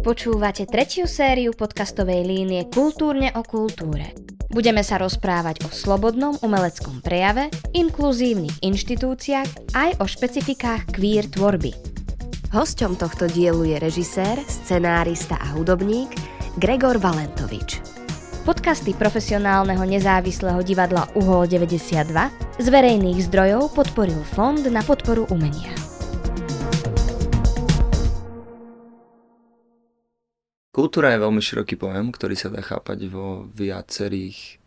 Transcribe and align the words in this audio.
Počúvate 0.00 0.64
tretiu 0.64 1.04
sériu 1.04 1.52
podcastovej 1.52 2.24
línie 2.24 2.64
Kultúrne 2.72 3.34
o 3.36 3.44
kultúre. 3.44 4.16
Budeme 4.50 4.82
sa 4.82 4.98
rozprávať 4.98 5.62
o 5.62 5.70
slobodnom 5.70 6.34
umeleckom 6.42 6.98
prejave, 7.04 7.52
inkluzívnych 7.70 8.64
inštitúciách 8.66 9.72
aj 9.78 9.90
o 10.02 10.04
špecifikách 10.10 10.90
queer 10.90 11.30
tvorby. 11.30 11.70
Hosťom 12.50 12.98
tohto 12.98 13.30
dielu 13.30 13.62
je 13.62 13.76
režisér, 13.78 14.42
scenárista 14.50 15.38
a 15.38 15.54
hudobník 15.54 16.10
Gregor 16.58 16.98
Valentovič. 16.98 17.78
Podcasty 18.42 18.90
profesionálneho 18.96 19.86
nezávislého 19.86 20.58
divadla 20.66 21.06
Uhol 21.14 21.46
92 21.46 22.10
z 22.58 22.66
verejných 22.66 23.22
zdrojov 23.30 23.70
podporil 23.70 24.18
Fond 24.34 24.66
na 24.66 24.82
podporu 24.82 25.30
umenia. 25.30 25.79
Kultúra 30.70 31.10
je 31.10 31.22
veľmi 31.26 31.42
široký 31.42 31.74
pojem, 31.74 32.14
ktorý 32.14 32.38
sa 32.38 32.46
dá 32.46 32.62
chápať 32.62 33.10
vo 33.10 33.50
viacerých 33.58 34.62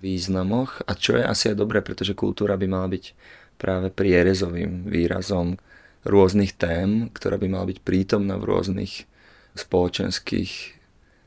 významoch 0.00 0.80
a 0.88 0.96
čo 0.96 1.20
je 1.20 1.24
asi 1.24 1.52
aj 1.52 1.60
dobré, 1.60 1.84
pretože 1.84 2.16
kultúra 2.16 2.56
by 2.56 2.64
mala 2.64 2.88
byť 2.88 3.12
práve 3.60 3.92
prierezovým 3.92 4.88
výrazom 4.88 5.60
rôznych 6.08 6.56
tém, 6.56 7.12
ktorá 7.12 7.36
by 7.36 7.52
mala 7.52 7.68
byť 7.68 7.78
prítomná 7.84 8.40
v 8.40 8.56
rôznych 8.56 9.04
spoločenských 9.52 10.80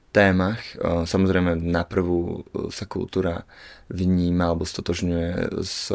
témach. 0.09 0.65
Samozrejme, 0.81 1.61
na 1.61 1.85
prvú 1.85 2.41
sa 2.73 2.89
kultúra 2.89 3.45
vníma 3.93 4.49
alebo 4.49 4.65
stotožňuje 4.65 5.61
s 5.61 5.93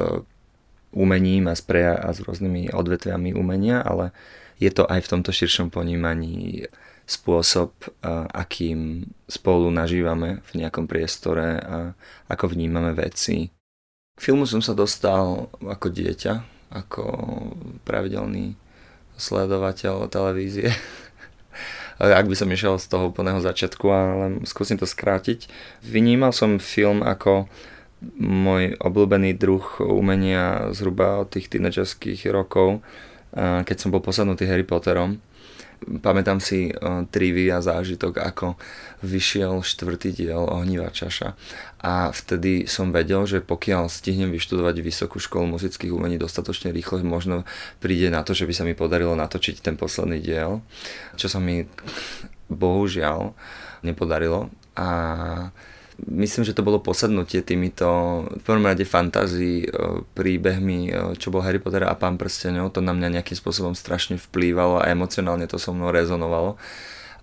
umením 0.95 1.51
a 1.51 1.59
s, 1.59 1.63
preja- 1.67 1.99
a 1.99 2.15
s 2.15 2.23
rôznymi 2.23 2.71
odvetviami 2.71 3.35
umenia, 3.35 3.83
ale 3.83 4.15
je 4.63 4.71
to 4.71 4.87
aj 4.87 5.03
v 5.03 5.11
tomto 5.11 5.35
širšom 5.35 5.75
ponímaní 5.75 6.71
spôsob, 7.07 7.75
akým 8.33 9.11
spolu 9.27 9.69
nažívame 9.75 10.41
v 10.53 10.65
nejakom 10.65 10.87
priestore 10.87 11.59
a 11.61 11.79
ako 12.31 12.55
vnímame 12.55 12.95
veci. 12.95 13.51
K 14.17 14.21
filmu 14.21 14.45
som 14.45 14.61
sa 14.61 14.77
dostal 14.77 15.49
ako 15.61 15.89
dieťa, 15.89 16.35
ako 16.73 17.05
pravidelný 17.85 18.55
sledovateľ 19.17 20.09
televízie. 20.09 20.73
Ak 22.01 22.27
by 22.27 22.35
som 22.35 22.51
išiel 22.51 22.81
z 22.81 22.89
toho 22.89 23.13
úplného 23.13 23.39
začiatku, 23.39 23.87
ale 23.87 24.25
skúsim 24.49 24.81
to 24.81 24.89
skrátiť. 24.89 25.47
Vynímal 25.85 26.35
som 26.35 26.59
film 26.59 27.05
ako 27.05 27.47
môj 28.19 28.75
obľúbený 28.83 29.39
druh 29.39 29.63
umenia 29.79 30.75
zhruba 30.75 31.23
od 31.23 31.31
tých 31.31 31.47
tínedžerských 31.47 32.27
rokov, 32.35 32.83
keď 33.33 33.77
som 33.77 33.89
bol 33.89 34.05
posadnutý 34.05 34.45
Harry 34.45 34.65
Potterom 34.65 35.17
pamätám 35.83 36.39
si 36.39 36.71
uh, 36.71 37.05
trivia 37.11 37.59
zážitok, 37.59 38.23
ako 38.23 38.55
vyšiel 39.03 39.67
štvrtý 39.67 40.15
diel 40.15 40.47
Ohnivá 40.47 40.95
čaša. 40.95 41.35
A 41.83 42.15
vtedy 42.15 42.71
som 42.71 42.95
vedel, 42.95 43.27
že 43.27 43.43
pokiaľ 43.43 43.91
stihnem 43.91 44.31
vyštudovať 44.31 44.77
Vysokú 44.79 45.19
školu 45.19 45.59
muzických 45.59 45.91
umení 45.91 46.17
dostatočne 46.19 46.71
rýchlo, 46.71 47.03
možno 47.03 47.43
príde 47.83 48.09
na 48.09 48.23
to, 48.23 48.33
že 48.33 48.47
by 48.47 48.55
sa 48.55 48.65
mi 48.67 48.79
podarilo 48.79 49.19
natočiť 49.19 49.59
ten 49.59 49.75
posledný 49.75 50.23
diel, 50.23 50.63
čo 51.19 51.27
sa 51.27 51.43
mi 51.43 51.67
bohužiaľ 52.47 53.35
nepodarilo. 53.83 54.53
A 54.79 54.89
myslím, 56.01 56.43
že 56.45 56.57
to 56.57 56.65
bolo 56.65 56.81
posadnutie 56.81 57.45
týmito 57.45 57.89
v 58.29 58.43
prvom 58.43 58.65
rade 58.65 58.85
fantázii, 58.85 59.59
e, 59.65 59.69
príbehmi, 60.17 60.81
e, 60.89 60.93
čo 61.21 61.29
bol 61.29 61.45
Harry 61.45 61.61
Potter 61.61 61.85
a 61.85 61.95
Pán 61.97 62.17
prstenov, 62.17 62.73
to 62.73 62.81
na 62.81 62.97
mňa 62.97 63.21
nejakým 63.21 63.37
spôsobom 63.37 63.77
strašne 63.77 64.17
vplývalo 64.17 64.81
a 64.81 64.89
emocionálne 64.91 65.45
to 65.47 65.61
so 65.61 65.75
mnou 65.77 65.93
rezonovalo. 65.93 66.57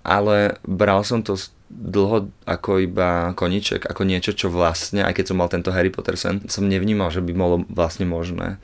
Ale 0.05 0.57
bral 0.63 1.03
som 1.03 1.19
to 1.25 1.35
dlho 1.69 2.33
ako 2.49 2.81
iba 2.81 3.35
koniček, 3.37 3.85
ako 3.85 4.01
niečo, 4.07 4.33
čo 4.33 4.49
vlastne, 4.49 5.05
aj 5.05 5.21
keď 5.21 5.25
som 5.29 5.37
mal 5.37 5.51
tento 5.51 5.69
Harry 5.69 5.93
Potter 5.93 6.17
sen, 6.17 6.41
som 6.49 6.65
nevnímal, 6.65 7.13
že 7.13 7.21
by 7.21 7.31
bolo 7.35 7.61
vlastne 7.69 8.09
možné. 8.09 8.57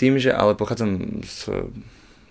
Tým, 0.00 0.16
že 0.16 0.32
ale 0.32 0.56
pochádzam 0.56 1.20
z 1.20 1.68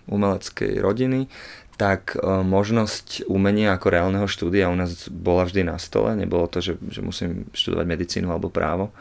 umeleckej 0.09 0.81
rodiny, 0.81 1.29
tak 1.79 2.19
e, 2.19 2.43
možnosť 2.43 3.31
umenia 3.31 3.71
ako 3.71 3.87
reálneho 3.87 4.27
štúdia 4.27 4.67
u 4.67 4.75
nás 4.75 5.07
bola 5.07 5.47
vždy 5.47 5.63
na 5.63 5.79
stole. 5.79 6.11
Nebolo 6.19 6.51
to, 6.51 6.59
že, 6.59 6.75
že 6.91 6.99
musím 6.99 7.47
študovať 7.55 7.85
medicínu 7.87 8.27
alebo 8.27 8.51
právo 8.51 8.91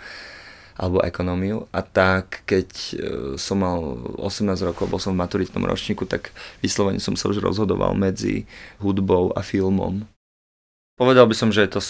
alebo 0.78 1.02
ekonómiu. 1.02 1.66
A 1.74 1.82
tak, 1.82 2.46
keď 2.46 2.68
e, 2.70 2.92
som 3.34 3.58
mal 3.66 3.82
18 4.22 4.54
rokov, 4.62 4.86
bol 4.86 5.02
som 5.02 5.10
v 5.10 5.20
maturitnom 5.26 5.66
ročníku, 5.66 6.06
tak 6.06 6.30
vyslovene 6.62 7.02
som 7.02 7.18
sa 7.18 7.26
už 7.26 7.42
rozhodoval 7.42 7.98
medzi 7.98 8.46
hudbou 8.78 9.34
a 9.34 9.42
filmom. 9.42 10.06
Povedal 10.94 11.26
by 11.26 11.34
som, 11.34 11.50
že 11.50 11.66
je 11.66 11.74
to 11.74 11.82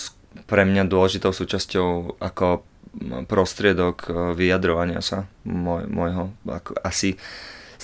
pre 0.49 0.65
mňa 0.65 0.88
dôležitou 0.88 1.37
súčasťou 1.37 2.16
ako 2.16 2.65
prostriedok 3.28 3.97
e, 4.09 4.10
vyjadrovania 4.32 5.05
sa 5.05 5.28
môjho, 5.44 6.32
ako 6.49 6.81
asi 6.81 7.20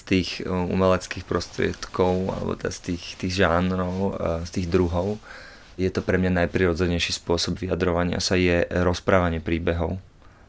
tých 0.05 0.29
eh, 0.45 0.49
umeleckých 0.49 1.25
prostriedkov 1.25 2.15
alebo 2.31 2.55
teda 2.55 2.73
z 2.73 2.81
tých, 2.93 3.05
tých 3.19 3.33
žánrov, 3.45 3.97
eh, 4.15 4.45
z 4.45 4.51
tých 4.61 4.67
druhov, 4.69 5.19
je 5.75 5.91
to 5.91 6.07
pre 6.07 6.21
mňa 6.23 6.47
najprirodzenejší 6.47 7.19
spôsob 7.19 7.59
vyjadrovania 7.59 8.23
sa 8.23 8.39
je 8.39 8.63
rozprávanie 8.71 9.43
príbehov. 9.43 9.99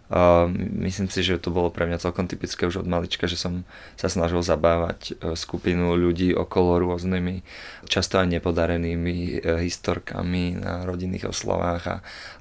Uh, 0.06 0.46
myslím 0.86 1.10
si, 1.10 1.26
že 1.26 1.42
to 1.42 1.50
bolo 1.50 1.74
pre 1.74 1.90
mňa 1.90 1.98
celkom 1.98 2.30
typické 2.30 2.70
už 2.70 2.86
od 2.86 2.86
malička, 2.86 3.26
že 3.26 3.42
som 3.42 3.66
sa 3.98 4.06
snažil 4.06 4.38
zabávať 4.46 5.18
skupinu 5.34 5.98
ľudí 5.98 6.30
okolo 6.38 6.78
rôznymi, 6.78 7.42
často 7.90 8.22
aj 8.22 8.30
nepodarenými 8.38 9.42
historkami 9.66 10.62
na 10.62 10.86
rodinných 10.86 11.26
oslovách 11.26 11.84
a, 11.90 11.96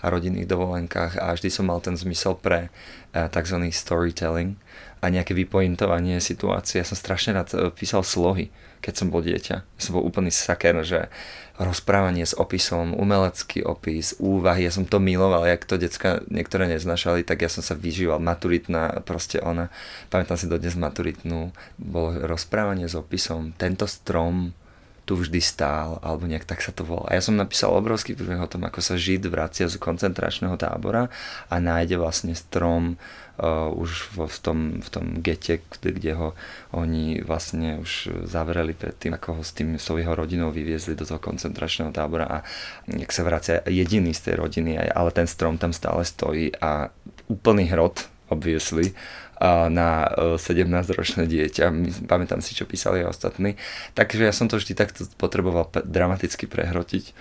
a 0.05 0.07
rodinných 0.13 0.45
dovolenkách 0.45 1.17
a 1.17 1.33
vždy 1.33 1.49
som 1.49 1.73
mal 1.73 1.81
ten 1.81 1.97
zmysel 1.97 2.37
pre 2.37 2.69
uh, 2.69 3.33
tzv. 3.33 3.65
storytelling 3.73 4.61
a 5.05 5.13
nejaké 5.13 5.37
vypointovanie 5.37 6.17
situácie. 6.23 6.81
Ja 6.81 6.89
som 6.89 6.97
strašne 6.97 7.37
rád 7.37 7.53
e, 7.53 7.69
písal 7.69 8.01
slohy, 8.01 8.49
keď 8.81 8.95
som 8.97 9.09
bol 9.13 9.21
dieťa. 9.21 9.57
Ja 9.61 9.81
som 9.81 10.01
bol 10.01 10.05
úplný 10.05 10.33
saker, 10.33 10.81
že 10.81 11.13
rozprávanie 11.61 12.27
s 12.27 12.35
opisom, 12.35 12.97
umelecký 12.99 13.63
opis, 13.63 14.19
úvahy, 14.19 14.67
ja 14.67 14.73
som 14.75 14.89
to 14.89 14.99
miloval, 14.99 15.47
jak 15.47 15.63
to 15.69 15.79
decka 15.79 16.25
niektoré 16.27 16.67
neznašali, 16.67 17.23
tak 17.23 17.47
ja 17.47 17.51
som 17.53 17.63
sa 17.63 17.79
vyžíval. 17.79 18.19
Maturitná, 18.19 19.05
proste 19.07 19.39
ona, 19.39 19.71
pamätám 20.11 20.41
si 20.41 20.51
dodnes 20.51 20.75
maturitnú, 20.75 21.55
bolo 21.79 22.27
rozprávanie 22.27 22.91
s 22.91 22.99
opisom, 22.99 23.55
tento 23.55 23.87
strom 23.87 24.57
tu 25.05 25.21
vždy 25.21 25.41
stál, 25.45 26.01
alebo 26.01 26.25
nejak 26.25 26.49
tak 26.49 26.65
sa 26.65 26.73
to 26.73 26.81
volá. 26.81 27.13
A 27.13 27.21
ja 27.21 27.23
som 27.23 27.37
napísal 27.37 27.77
obrovský 27.77 28.17
príbeh 28.17 28.41
o 28.41 28.49
tom, 28.49 28.65
ako 28.65 28.81
sa 28.81 28.97
Žid 28.97 29.29
vracia 29.29 29.69
z 29.69 29.77
koncentračného 29.77 30.57
tábora 30.57 31.13
a 31.53 31.55
nájde 31.61 32.01
vlastne 32.01 32.33
strom 32.33 32.97
uh, 33.37 33.69
už 33.69 34.17
v, 34.17 34.25
v, 34.25 34.39
tom, 34.41 34.59
v 34.81 34.89
tom 34.89 35.05
gete, 35.21 35.61
kde, 35.77 35.89
kde 35.93 36.13
ho 36.17 36.29
oni 36.73 37.21
vlastne 37.21 37.85
už 37.85 38.25
zavreli 38.25 38.73
predtým, 38.73 39.13
ako 39.21 39.41
ho 39.41 39.43
s 39.45 39.53
tým 39.53 39.77
svojho 39.77 40.17
rodinou 40.17 40.49
vyviezli 40.49 40.97
do 40.97 41.05
toho 41.05 41.21
koncentračného 41.21 41.93
tábora 41.93 42.25
a 42.25 42.37
jak 42.89 43.13
sa 43.13 43.29
vracia 43.29 43.61
jediný 43.69 44.17
z 44.17 44.33
tej 44.33 44.35
rodiny, 44.41 44.81
ale 44.81 45.11
ten 45.13 45.29
strom 45.29 45.61
tam 45.61 45.77
stále 45.77 46.01
stojí 46.01 46.57
a 46.65 46.89
úplný 47.29 47.69
hrot 47.69 48.09
obviesli 48.33 48.97
na 49.43 50.09
17-ročné 50.39 51.27
e, 51.27 51.31
dieťa. 51.31 51.65
Pamätám 52.07 52.41
si, 52.41 52.55
čo 52.55 52.69
písali 52.69 53.03
aj 53.03 53.19
ostatní. 53.19 53.59
Takže 53.99 54.25
ja 54.27 54.33
som 54.35 54.47
to 54.47 54.61
vždy 54.61 54.73
takto 54.79 55.09
potreboval 55.19 55.69
dramaticky 55.85 56.47
prehrotiť 56.47 57.15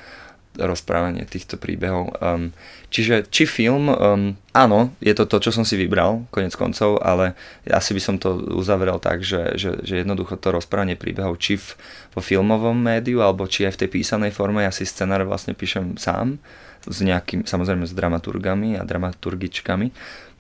rozprávanie 0.54 1.26
týchto 1.26 1.58
príbehov. 1.58 2.14
Um, 2.22 2.54
čiže 2.94 3.26
či 3.34 3.50
film, 3.50 3.90
um, 3.90 4.38
áno, 4.54 4.94
je 5.02 5.14
to 5.18 5.26
to, 5.26 5.50
čo 5.50 5.50
som 5.50 5.66
si 5.66 5.74
vybral, 5.74 6.30
konec 6.30 6.54
koncov, 6.54 7.02
ale 7.02 7.34
asi 7.66 7.98
by 7.98 8.02
som 8.02 8.16
to 8.22 8.38
uzavrel 8.54 9.02
tak, 9.02 9.26
že, 9.26 9.58
že, 9.58 9.82
že 9.82 10.06
jednoducho 10.06 10.38
to 10.38 10.54
rozprávanie 10.54 10.94
príbehov, 10.94 11.42
či 11.42 11.58
v, 11.58 11.74
vo 12.14 12.22
filmovom 12.22 12.78
médiu, 12.78 13.26
alebo 13.26 13.50
či 13.50 13.66
aj 13.66 13.74
v 13.74 13.82
tej 13.86 13.90
písanej 13.98 14.30
forme, 14.30 14.62
ja 14.62 14.70
si 14.70 14.86
scenár 14.86 15.26
vlastne 15.26 15.58
píšem 15.58 15.98
sám, 15.98 16.38
s 16.84 17.00
nejakým, 17.00 17.48
samozrejme 17.48 17.88
s 17.88 17.96
dramaturgami 17.96 18.76
a 18.76 18.84
dramaturgičkami 18.84 19.88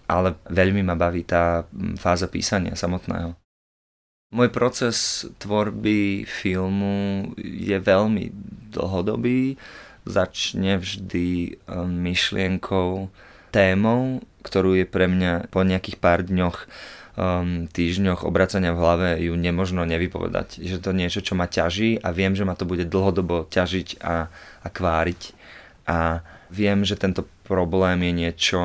ale 0.07 0.35
veľmi 0.49 0.83
ma 0.83 0.95
baví 0.97 1.23
tá 1.23 1.67
fáza 1.99 2.27
písania 2.27 2.75
samotného. 2.75 3.35
Môj 4.33 4.49
proces 4.49 5.29
tvorby 5.37 6.25
filmu 6.25 7.29
je 7.37 7.77
veľmi 7.77 8.33
dlhodobý. 8.73 9.61
Začne 10.03 10.81
vždy 10.81 11.61
myšlienkou, 11.85 13.13
témou, 13.53 14.25
ktorú 14.41 14.73
je 14.81 14.89
pre 14.89 15.05
mňa 15.05 15.53
po 15.53 15.61
nejakých 15.61 16.01
pár 16.01 16.25
dňoch 16.25 16.65
um, 17.13 17.69
týždňoch 17.69 18.25
obracania 18.25 18.73
v 18.73 18.81
hlave 18.81 19.09
ju 19.21 19.37
nemožno 19.37 19.85
nevypovedať. 19.85 20.57
Že 20.57 20.77
to 20.81 20.91
niečo, 20.97 21.21
čo 21.21 21.37
ma 21.37 21.45
ťaží 21.45 22.01
a 22.01 22.09
viem, 22.09 22.33
že 22.33 22.43
ma 22.43 22.57
to 22.57 22.65
bude 22.65 22.89
dlhodobo 22.89 23.45
ťažiť 23.53 24.01
a, 24.01 24.33
a 24.65 24.67
kváriť. 24.67 25.21
A 25.85 26.25
viem, 26.49 26.81
že 26.81 26.97
tento 26.97 27.29
problém 27.45 28.01
je 28.09 28.13
niečo, 28.25 28.61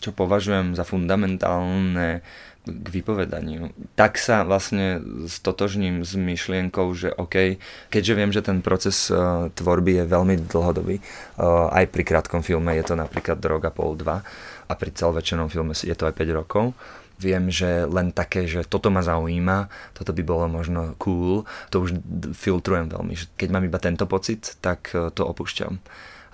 čo 0.00 0.16
považujem 0.16 0.72
za 0.74 0.82
fundamentálne 0.82 2.24
k 2.68 2.86
vypovedaniu. 2.92 3.72
Tak 3.96 4.20
sa 4.20 4.44
vlastne 4.44 5.00
stotožním 5.24 6.04
s 6.04 6.12
myšlienkou, 6.12 6.92
že 6.92 7.08
OK, 7.16 7.56
keďže 7.88 8.12
viem, 8.12 8.30
že 8.30 8.44
ten 8.44 8.60
proces 8.60 9.08
uh, 9.08 9.48
tvorby 9.56 10.04
je 10.04 10.04
veľmi 10.04 10.34
dlhodobý, 10.44 11.00
uh, 11.00 11.72
aj 11.72 11.88
pri 11.88 12.02
krátkom 12.04 12.44
filme 12.44 12.76
je 12.76 12.84
to 12.84 12.94
napríklad 13.00 13.40
Droga 13.40 13.72
pol 13.72 13.96
2 13.96 14.68
a 14.68 14.72
pri 14.76 14.90
celovečernom 14.92 15.48
filme 15.48 15.72
je 15.72 15.96
to 15.96 16.04
aj 16.04 16.14
5 16.14 16.36
rokov, 16.36 16.76
viem, 17.16 17.48
že 17.48 17.88
len 17.88 18.12
také, 18.12 18.44
že 18.44 18.68
toto 18.68 18.92
ma 18.92 19.00
zaujíma, 19.00 19.72
toto 19.96 20.12
by 20.12 20.22
bolo 20.24 20.44
možno 20.48 20.96
cool, 21.00 21.48
to 21.72 21.80
už 21.80 21.96
filtrujem 22.36 22.92
veľmi. 22.92 23.16
Keď 23.40 23.48
mám 23.48 23.64
iba 23.64 23.80
tento 23.80 24.04
pocit, 24.04 24.60
tak 24.60 24.92
uh, 24.92 25.08
to 25.08 25.24
opúšťam 25.24 25.80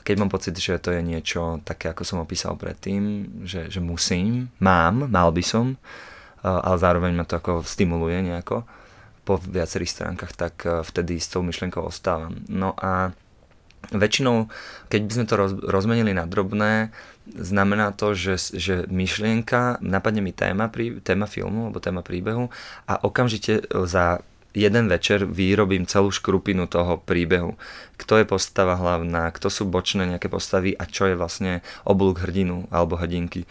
keď 0.06 0.17
mám 0.23 0.31
pocit, 0.31 0.55
že 0.55 0.79
to 0.79 0.94
je 0.94 1.03
niečo 1.03 1.58
také, 1.67 1.91
ako 1.91 2.06
som 2.06 2.23
opísal 2.23 2.55
predtým, 2.55 3.26
že, 3.43 3.67
že 3.67 3.82
musím, 3.82 4.55
mám, 4.62 5.11
mal 5.11 5.35
by 5.35 5.43
som, 5.43 5.75
ale 6.47 6.79
zároveň 6.79 7.11
ma 7.11 7.26
to 7.26 7.43
ako 7.43 7.67
stimuluje 7.67 8.23
nejako 8.23 8.62
po 9.26 9.43
viacerých 9.43 9.91
stránkach, 9.91 10.38
tak 10.38 10.55
e, 10.62 10.87
vtedy 10.87 11.19
s 11.19 11.26
tou 11.26 11.43
myšlienkou 11.43 11.82
ostávam. 11.82 12.38
No 12.47 12.79
a 12.79 13.11
väčšinou, 13.91 14.47
keď 14.87 15.00
by 15.03 15.12
sme 15.19 15.26
to 15.26 15.35
roz, 15.35 15.53
rozmenili 15.67 16.14
na 16.14 16.31
drobné, 16.31 16.94
znamená 17.26 17.91
to, 17.91 18.14
že, 18.14 18.38
že 18.55 18.87
myšlienka, 18.87 19.82
napadne 19.82 20.23
mi 20.23 20.31
téma, 20.31 20.70
téma 21.03 21.26
filmu 21.26 21.67
alebo 21.67 21.82
téma 21.82 22.06
príbehu 22.06 22.55
a 22.87 23.03
okamžite 23.03 23.67
za 23.67 24.23
jeden 24.56 24.88
večer 24.88 25.29
vyrobím 25.29 25.85
celú 25.85 26.08
škrupinu 26.08 26.64
toho 26.64 26.97
príbehu. 27.05 27.61
Kto 28.00 28.17
je 28.17 28.25
postava 28.25 28.81
hlavná, 28.81 29.29
kto 29.37 29.53
sú 29.53 29.69
bočné 29.69 30.08
nejaké 30.08 30.32
postavy? 30.32 30.73
A 30.73 30.88
čo 30.88 31.05
je 31.05 31.14
vlastne 31.14 31.61
oblúk 31.85 32.25
hrdinu 32.25 32.64
alebo 32.73 32.97
hrdinky 32.97 33.44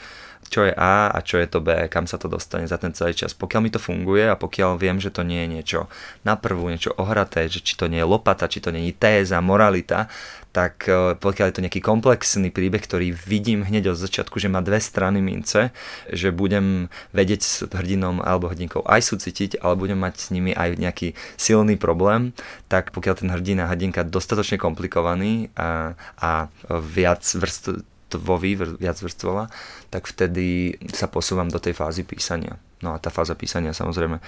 čo 0.50 0.66
je 0.66 0.74
A 0.78 1.10
a 1.10 1.20
čo 1.26 1.42
je 1.42 1.48
to 1.50 1.60
B, 1.62 1.74
kam 1.90 2.06
sa 2.06 2.22
to 2.22 2.30
dostane 2.30 2.70
za 2.70 2.78
ten 2.78 2.94
celý 2.94 3.18
čas. 3.18 3.34
Pokiaľ 3.34 3.62
mi 3.62 3.72
to 3.74 3.82
funguje 3.82 4.30
a 4.30 4.38
pokiaľ 4.38 4.78
viem, 4.78 5.02
že 5.02 5.10
to 5.10 5.26
nie 5.26 5.42
je 5.46 5.52
niečo 5.60 5.80
na 6.22 6.38
prvú, 6.38 6.70
niečo 6.70 6.94
ohraté, 6.96 7.50
že 7.50 7.62
či 7.66 7.74
to 7.76 7.90
nie 7.90 8.02
je 8.02 8.08
lopata, 8.08 8.50
či 8.50 8.62
to 8.62 8.70
nie 8.70 8.90
je 8.90 8.94
téza, 8.96 9.42
moralita, 9.42 10.08
tak 10.56 10.88
e, 10.88 11.20
pokiaľ 11.20 11.52
je 11.52 11.56
to 11.60 11.64
nejaký 11.68 11.82
komplexný 11.84 12.48
príbeh, 12.48 12.80
ktorý 12.80 13.12
vidím 13.12 13.68
hneď 13.68 13.92
od 13.92 14.00
začiatku, 14.00 14.40
že 14.40 14.48
má 14.48 14.64
dve 14.64 14.80
strany 14.80 15.20
mince, 15.20 15.76
že 16.08 16.32
budem 16.32 16.88
vedieť 17.12 17.42
s 17.44 17.54
hrdinom 17.68 18.24
alebo 18.24 18.48
hrdinkou 18.48 18.88
aj 18.88 19.04
súcitiť, 19.04 19.60
ale 19.60 19.76
budem 19.76 20.00
mať 20.00 20.16
s 20.16 20.28
nimi 20.32 20.56
aj 20.56 20.80
nejaký 20.80 21.12
silný 21.36 21.76
problém, 21.76 22.32
tak 22.72 22.96
pokiaľ 22.96 23.16
ten 23.20 23.30
hrdina 23.36 23.68
hrdinka 23.68 24.08
dostatočne 24.08 24.56
komplikovaný 24.56 25.52
a, 25.60 26.00
a 26.24 26.48
viac 26.72 27.28
vrst, 27.28 27.95
vrstvový, 28.14 28.78
viac 28.78 28.98
vrstvová, 29.02 29.50
tak 29.90 30.08
vtedy 30.08 30.78
sa 30.94 31.10
posúvam 31.10 31.50
do 31.50 31.60
tej 31.60 31.74
fázy 31.74 32.06
písania. 32.06 32.56
No 32.80 32.94
a 32.94 33.02
tá 33.02 33.10
fáza 33.10 33.34
písania 33.34 33.74
samozrejme, 33.74 34.22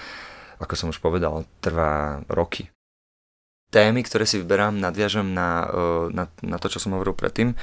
ako 0.58 0.74
som 0.74 0.90
už 0.90 0.98
povedal, 0.98 1.46
trvá 1.62 2.22
roky. 2.28 2.68
Témy, 3.68 4.00
ktoré 4.00 4.24
si 4.24 4.40
vyberám, 4.40 4.80
nadviažem 4.80 5.36
na, 5.36 5.68
e, 5.68 6.16
na, 6.16 6.24
na 6.40 6.56
to, 6.56 6.72
čo 6.72 6.80
som 6.80 6.96
hovoril 6.96 7.12
predtým, 7.12 7.52
e, 7.52 7.56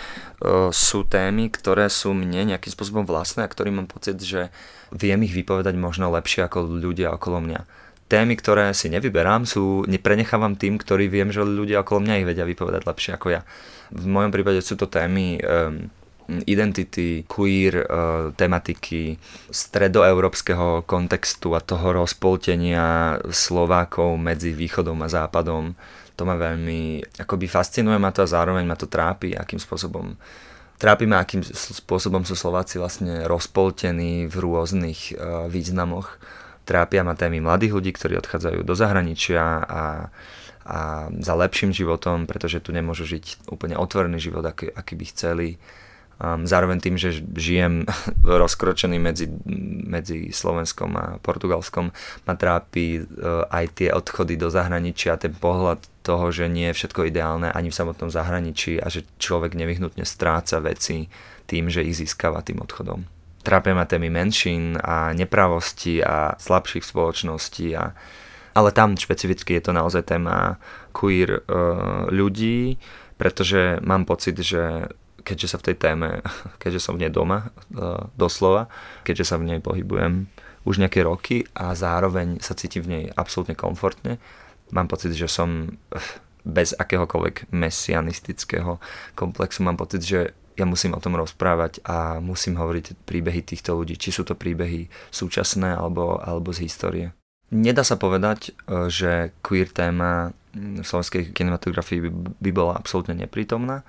sú 0.69 1.01
témy, 1.01 1.49
ktoré 1.49 1.89
sú 1.89 2.13
mne 2.13 2.45
nejakým 2.45 2.69
spôsobom 2.69 3.09
vlastné 3.09 3.41
a 3.41 3.49
ktorým 3.49 3.81
mám 3.81 3.89
pocit, 3.89 4.21
že 4.21 4.53
viem 4.93 5.17
ich 5.25 5.33
vypovedať 5.33 5.73
možno 5.73 6.13
lepšie 6.13 6.45
ako 6.45 6.69
ľudia 6.77 7.09
okolo 7.09 7.41
mňa 7.41 7.61
témy, 8.05 8.37
ktoré 8.37 8.69
si 8.77 8.87
nevyberám, 8.93 9.49
sú, 9.49 9.81
neprenechávam 9.89 10.53
tým, 10.53 10.77
ktorí 10.77 11.09
viem, 11.09 11.33
že 11.33 11.41
ľudia 11.41 11.81
okolo 11.81 12.05
mňa 12.05 12.21
ich 12.21 12.27
vedia 12.29 12.45
vypovedať 12.45 12.85
lepšie 12.85 13.11
ako 13.17 13.27
ja. 13.33 13.41
V 13.89 14.05
mojom 14.05 14.29
prípade 14.29 14.61
sú 14.61 14.77
to 14.77 14.85
témy 14.85 15.41
um, 15.41 15.89
identity, 16.27 17.23
queer 17.29 17.85
uh, 17.85 18.33
tematiky, 18.33 19.17
stredoeurópskeho 19.49 20.83
kontextu 20.83 21.53
a 21.53 21.61
toho 21.61 22.05
rozpoltenia 22.05 23.17
Slovákov 23.29 24.17
medzi 24.17 24.51
východom 24.51 24.97
a 25.05 25.09
západom. 25.09 25.77
To 26.15 26.23
ma 26.23 26.39
veľmi 26.39 27.03
akoby 27.21 27.45
fascinuje 27.45 27.99
ma 27.99 28.09
to 28.09 28.23
a 28.23 28.31
zároveň 28.31 28.65
ma 28.65 28.79
to 28.79 28.89
trápi, 28.89 29.35
akým 29.35 29.59
spôsobom 29.59 30.15
trápi 30.75 31.07
ma, 31.07 31.23
akým 31.23 31.39
spôsobom 31.45 32.27
sú 32.27 32.35
Slováci 32.35 32.81
vlastne 32.81 33.23
rozpoltení 33.29 34.27
v 34.27 34.35
rôznych 34.35 35.15
uh, 35.15 35.45
významoch. 35.47 36.19
Trápia 36.65 37.05
ma 37.05 37.13
témy 37.13 37.45
mladých 37.45 37.77
ľudí, 37.77 37.91
ktorí 37.93 38.17
odchádzajú 38.19 38.65
do 38.65 38.73
zahraničia 38.73 39.61
a 39.61 39.83
a 40.65 41.13
za 41.21 41.37
lepším 41.37 41.69
životom, 41.69 42.25
pretože 42.25 42.57
tu 42.57 42.73
nemôžu 42.73 43.05
žiť 43.05 43.53
úplne 43.53 43.77
otvorený 43.77 44.17
život, 44.17 44.41
aký, 44.41 44.73
aký 44.73 44.97
by 44.97 45.05
chceli 45.13 45.47
Um, 46.15 46.47
zároveň 46.47 46.79
tým, 46.79 46.95
že 46.95 47.19
žijem 47.35 47.83
rozkročený 48.23 48.97
medzi, 49.03 49.27
medzi 49.83 50.31
Slovenskom 50.31 50.91
a 50.95 51.05
Portugalskom, 51.19 51.91
ma 52.23 52.33
trápi 52.39 53.03
uh, 53.03 53.43
aj 53.51 53.65
tie 53.83 53.89
odchody 53.91 54.39
do 54.39 54.47
zahraničia, 54.47 55.19
ten 55.19 55.35
pohľad 55.35 55.83
toho, 56.07 56.31
že 56.31 56.47
nie 56.47 56.71
je 56.71 56.77
všetko 56.79 57.11
ideálne 57.11 57.51
ani 57.51 57.67
v 57.67 57.77
samotnom 57.83 58.07
zahraničí 58.07 58.79
a 58.79 58.87
že 58.87 59.03
človek 59.19 59.59
nevyhnutne 59.59 60.07
stráca 60.07 60.63
veci 60.63 61.11
tým, 61.51 61.67
že 61.67 61.83
ich 61.83 61.99
získava 61.99 62.39
tým 62.39 62.63
odchodom. 62.63 63.03
Trápia 63.43 63.75
ma 63.75 63.83
témy 63.83 64.07
menšín 64.07 64.79
a 64.79 65.11
nepravosti 65.11 65.99
a 65.99 66.33
slabších 66.39 66.81
spoločností 66.81 67.75
a 67.75 67.91
ale 68.55 68.71
tam 68.71 68.95
špecificky 68.95 69.59
je 69.59 69.67
to 69.67 69.75
naozaj 69.75 70.07
téma 70.07 70.55
queer 70.95 71.43
uh, 71.43 72.07
ľudí, 72.07 72.79
pretože 73.19 73.83
mám 73.83 74.07
pocit, 74.07 74.39
že 74.39 74.87
keďže 75.25 75.51
sa 75.51 75.57
v 75.57 75.73
tej 75.73 75.75
téme, 75.81 76.21
keďže 76.61 76.79
som 76.85 76.93
v 76.95 77.03
nej 77.07 77.11
doma, 77.11 77.49
e, 77.73 78.05
doslova, 78.13 78.69
keďže 79.01 79.33
sa 79.33 79.35
v 79.41 79.49
nej 79.49 79.59
pohybujem 79.59 80.29
už 80.65 80.81
nejaké 80.81 81.01
roky 81.05 81.45
a 81.57 81.73
zároveň 81.73 82.41
sa 82.41 82.57
cítim 82.57 82.85
v 82.85 82.91
nej 82.93 83.03
absolútne 83.17 83.57
komfortne, 83.57 84.21
mám 84.69 84.89
pocit, 84.89 85.13
že 85.13 85.29
som 85.29 85.77
bez 86.45 86.77
akéhokoľvek 86.77 87.49
mesianistického 87.49 88.77
komplexu, 89.17 89.65
mám 89.65 89.77
pocit, 89.81 90.05
že 90.05 90.19
ja 90.55 90.63
musím 90.63 90.95
o 90.95 91.03
tom 91.03 91.19
rozprávať 91.19 91.83
a 91.83 92.23
musím 92.23 92.55
hovoriť 92.55 93.03
príbehy 93.03 93.43
týchto 93.43 93.75
ľudí, 93.75 93.99
či 93.99 94.15
sú 94.15 94.23
to 94.23 94.39
príbehy 94.39 94.87
súčasné 95.11 95.75
alebo, 95.75 96.15
alebo 96.21 96.55
z 96.55 96.63
histórie. 96.63 97.07
Nedá 97.51 97.83
sa 97.83 97.99
povedať, 97.99 98.55
e, 98.65 98.89
že 98.89 99.35
queer 99.45 99.69
téma 99.69 100.33
v 100.55 100.85
slovenskej 100.87 101.35
kinematografii 101.35 101.99
by, 102.07 102.09
by 102.39 102.51
bola 102.55 102.73
absolútne 102.79 103.13
neprítomná 103.13 103.83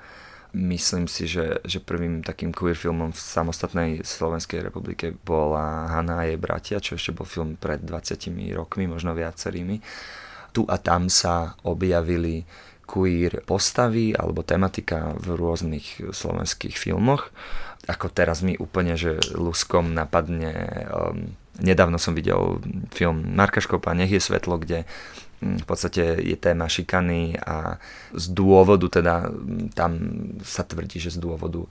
Myslím 0.57 1.05
si, 1.05 1.29
že, 1.29 1.61
že 1.69 1.85
prvým 1.85 2.25
takým 2.25 2.49
queer 2.49 2.73
filmom 2.73 3.13
v 3.13 3.21
samostatnej 3.21 4.01
Slovenskej 4.01 4.65
republike 4.65 5.13
bola 5.13 5.85
Hanna 5.93 6.25
a 6.25 6.27
jej 6.33 6.41
bratia, 6.41 6.81
čo 6.81 6.97
ešte 6.97 7.13
bol 7.13 7.29
film 7.29 7.61
pred 7.61 7.85
20 7.85 8.57
rokmi, 8.57 8.89
možno 8.89 9.13
viacerými. 9.13 9.85
Tu 10.57 10.65
a 10.65 10.81
tam 10.81 11.13
sa 11.13 11.61
objavili 11.61 12.49
queer 12.89 13.45
postavy 13.45 14.17
alebo 14.17 14.41
tematika 14.41 15.13
v 15.21 15.37
rôznych 15.37 16.01
slovenských 16.09 16.73
filmoch. 16.73 17.29
Ako 17.85 18.09
teraz 18.09 18.41
mi 18.41 18.57
úplne, 18.57 18.97
že 18.97 19.21
luskom 19.37 19.93
napadne 19.93 20.57
um, 20.89 21.37
nedávno 21.61 22.01
som 22.01 22.17
videl 22.17 22.65
film 22.93 23.37
Marka 23.37 23.61
Škopa 23.61 23.93
Nech 23.93 24.13
je 24.13 24.25
svetlo, 24.25 24.57
kde 24.57 24.89
v 25.41 25.65
podstate 25.69 26.21
je 26.23 26.37
téma 26.37 26.69
šikany 26.69 27.37
a 27.37 27.77
z 28.17 28.25
dôvodu 28.33 28.89
teda 28.89 29.29
tam 29.77 29.93
sa 30.41 30.65
tvrdí, 30.65 30.97
že 30.97 31.13
z 31.13 31.21
dôvodu 31.21 31.69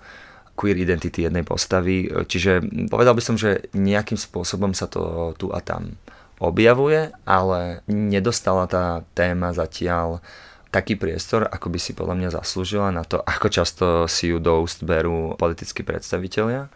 queer 0.56 0.80
identity 0.80 1.28
jednej 1.28 1.44
postavy. 1.44 2.08
Čiže 2.08 2.64
povedal 2.88 3.14
by 3.18 3.24
som, 3.24 3.36
že 3.36 3.68
nejakým 3.76 4.16
spôsobom 4.16 4.72
sa 4.72 4.88
to 4.88 5.36
tu 5.36 5.52
a 5.52 5.60
tam 5.60 6.00
objavuje, 6.40 7.12
ale 7.28 7.84
nedostala 7.88 8.68
tá 8.68 9.04
téma 9.16 9.52
zatiaľ 9.52 10.24
taký 10.72 11.00
priestor, 11.00 11.48
ako 11.48 11.72
by 11.72 11.80
si 11.80 11.96
podľa 11.96 12.16
mňa 12.20 12.30
zaslúžila 12.36 12.92
na 12.92 13.08
to, 13.08 13.24
ako 13.24 13.48
často 13.48 13.86
si 14.12 14.36
ju 14.36 14.44
do 14.44 14.60
úst 14.60 14.84
berú 14.84 15.40
politickí 15.40 15.88
predstavitelia. 15.88 16.68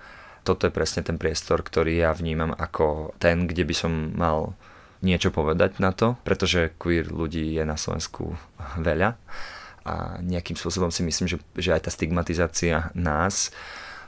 Toto 0.47 0.63
je 0.63 0.71
presne 0.71 1.03
ten 1.03 1.19
priestor, 1.19 1.59
ktorý 1.59 1.99
ja 1.99 2.15
vnímam 2.15 2.55
ako 2.55 3.11
ten, 3.19 3.43
kde 3.43 3.67
by 3.67 3.75
som 3.75 4.15
mal 4.15 4.55
niečo 4.99 5.31
povedať 5.31 5.79
na 5.79 5.95
to, 5.95 6.19
pretože 6.27 6.75
queer 6.75 7.07
ľudí 7.07 7.55
je 7.55 7.63
na 7.63 7.79
Slovensku 7.79 8.35
veľa 8.79 9.15
a 9.87 10.19
nejakým 10.19 10.59
spôsobom 10.59 10.91
si 10.91 11.01
myslím, 11.07 11.27
že, 11.31 11.37
že 11.55 11.73
aj 11.73 11.87
tá 11.87 11.91
stigmatizácia 11.91 12.91
nás 12.93 13.49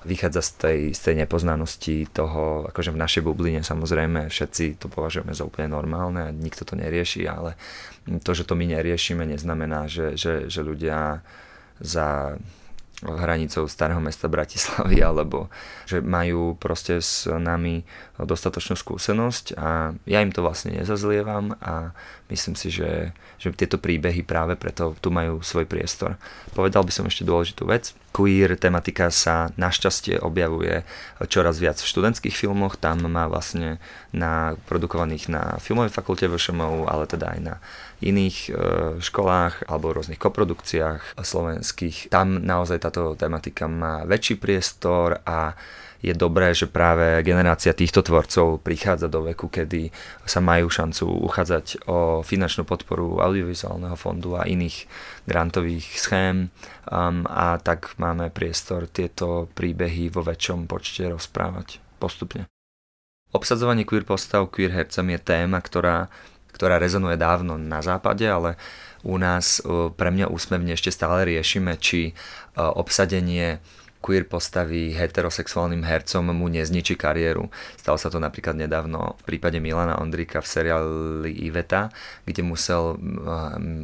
vychádza 0.01 0.41
z 0.41 0.51
tej, 0.57 0.79
z 0.97 0.99
tej 0.99 1.15
nepoznanosti 1.25 2.09
toho, 2.09 2.65
akože 2.73 2.89
v 2.89 3.01
našej 3.01 3.21
bubline 3.21 3.61
samozrejme 3.61 4.33
všetci 4.33 4.81
to 4.81 4.89
považujeme 4.89 5.29
za 5.29 5.45
úplne 5.45 5.69
normálne 5.69 6.21
a 6.25 6.33
nikto 6.33 6.65
to 6.65 6.73
nerieši, 6.73 7.29
ale 7.29 7.53
to, 8.25 8.31
že 8.33 8.49
to 8.49 8.57
my 8.57 8.65
neriešime, 8.65 9.29
neznamená, 9.29 9.85
že, 9.85 10.17
že, 10.17 10.49
že 10.49 10.65
ľudia 10.65 11.21
za 11.77 12.37
hranicou 13.01 13.65
starého 13.65 13.97
mesta 13.97 14.29
Bratislavy, 14.29 15.01
alebo 15.09 15.49
že 15.89 16.01
majú 16.01 16.53
proste 16.57 17.01
s 17.01 17.25
nami 17.25 17.81
dostatočnú 18.21 18.77
skúsenosť 18.77 19.57
a 19.57 19.97
ja 20.05 20.19
im 20.21 20.29
to 20.29 20.45
vlastne 20.45 20.77
nezazlievam 20.77 21.57
a 21.57 21.93
myslím 22.31 22.55
si, 22.55 22.71
že, 22.71 23.11
že 23.35 23.51
tieto 23.51 23.75
príbehy 23.75 24.23
práve 24.23 24.55
preto 24.55 24.95
tu 25.03 25.11
majú 25.11 25.43
svoj 25.43 25.67
priestor. 25.67 26.15
Povedal 26.55 26.87
by 26.87 26.91
som 26.95 27.05
ešte 27.05 27.27
dôležitú 27.27 27.67
vec, 27.67 27.91
Queer 28.11 28.59
tematika 28.59 29.07
sa 29.07 29.55
našťastie 29.55 30.19
objavuje 30.19 30.83
čoraz 31.31 31.63
viac 31.63 31.79
v 31.79 31.87
študentských 31.87 32.35
filmoch, 32.35 32.75
tam 32.75 33.07
má 33.07 33.31
vlastne 33.31 33.79
na 34.11 34.59
produkovaných 34.67 35.31
na 35.31 35.43
filmovej 35.63 35.95
fakulte 35.95 36.27
VŠMU, 36.27 36.91
ale 36.91 37.07
teda 37.07 37.31
aj 37.31 37.39
na 37.39 37.55
iných 38.03 38.37
e, 38.47 38.51
školách 38.99 39.71
alebo 39.71 39.95
rôznych 39.95 40.19
koprodukciách 40.19 41.15
slovenských. 41.23 42.11
Tam 42.11 42.43
naozaj 42.43 42.83
táto 42.83 43.15
tematika 43.15 43.71
má 43.71 44.03
väčší 44.03 44.35
priestor 44.35 45.23
a 45.23 45.55
je 46.01 46.13
dobré, 46.17 46.49
že 46.57 46.65
práve 46.65 47.21
generácia 47.21 47.77
týchto 47.77 48.01
tvorcov 48.01 48.65
prichádza 48.65 49.05
do 49.05 49.21
veku, 49.29 49.53
kedy 49.53 49.93
sa 50.25 50.41
majú 50.41 50.67
šancu 50.67 51.05
uchádzať 51.05 51.85
o 51.85 52.25
finančnú 52.25 52.65
podporu 52.65 53.21
audiovizuálneho 53.21 53.93
fondu 53.93 54.33
a 54.33 54.49
iných 54.49 54.89
grantových 55.29 55.85
schém 56.01 56.49
um, 56.89 57.23
a 57.29 57.61
tak 57.61 57.93
máme 58.01 58.33
priestor 58.33 58.89
tieto 58.89 59.45
príbehy 59.53 60.09
vo 60.09 60.25
väčšom 60.25 60.65
počte 60.65 61.05
rozprávať 61.05 61.77
postupne. 62.01 62.49
Obsadzovanie 63.31 63.85
queer 63.85 64.03
postav 64.03 64.49
queer 64.49 64.73
hercem 64.73 65.07
je 65.13 65.19
téma, 65.21 65.61
ktorá, 65.61 66.11
ktorá 66.51 66.81
rezonuje 66.81 67.15
dávno 67.15 67.55
na 67.55 67.79
západe, 67.79 68.25
ale 68.25 68.57
u 69.05 69.21
nás 69.21 69.61
uh, 69.61 69.93
pre 69.93 70.09
mňa 70.09 70.33
úsmevne 70.33 70.73
ešte 70.73 70.89
stále 70.89 71.29
riešime, 71.29 71.77
či 71.77 72.11
uh, 72.11 72.73
obsadenie 72.73 73.61
queer 74.01 74.25
postavy 74.25 74.91
heterosexuálnym 74.97 75.85
hercom 75.85 76.33
mu 76.33 76.49
nezničí 76.49 76.97
kariéru. 76.97 77.47
Stalo 77.77 78.01
sa 78.01 78.09
to 78.09 78.17
napríklad 78.17 78.57
nedávno 78.57 79.15
v 79.21 79.23
prípade 79.23 79.61
Milana 79.61 80.01
Ondrika 80.01 80.41
v 80.41 80.49
seriáli 80.49 81.31
Iveta, 81.45 81.93
kde 82.25 82.41
musel 82.41 82.97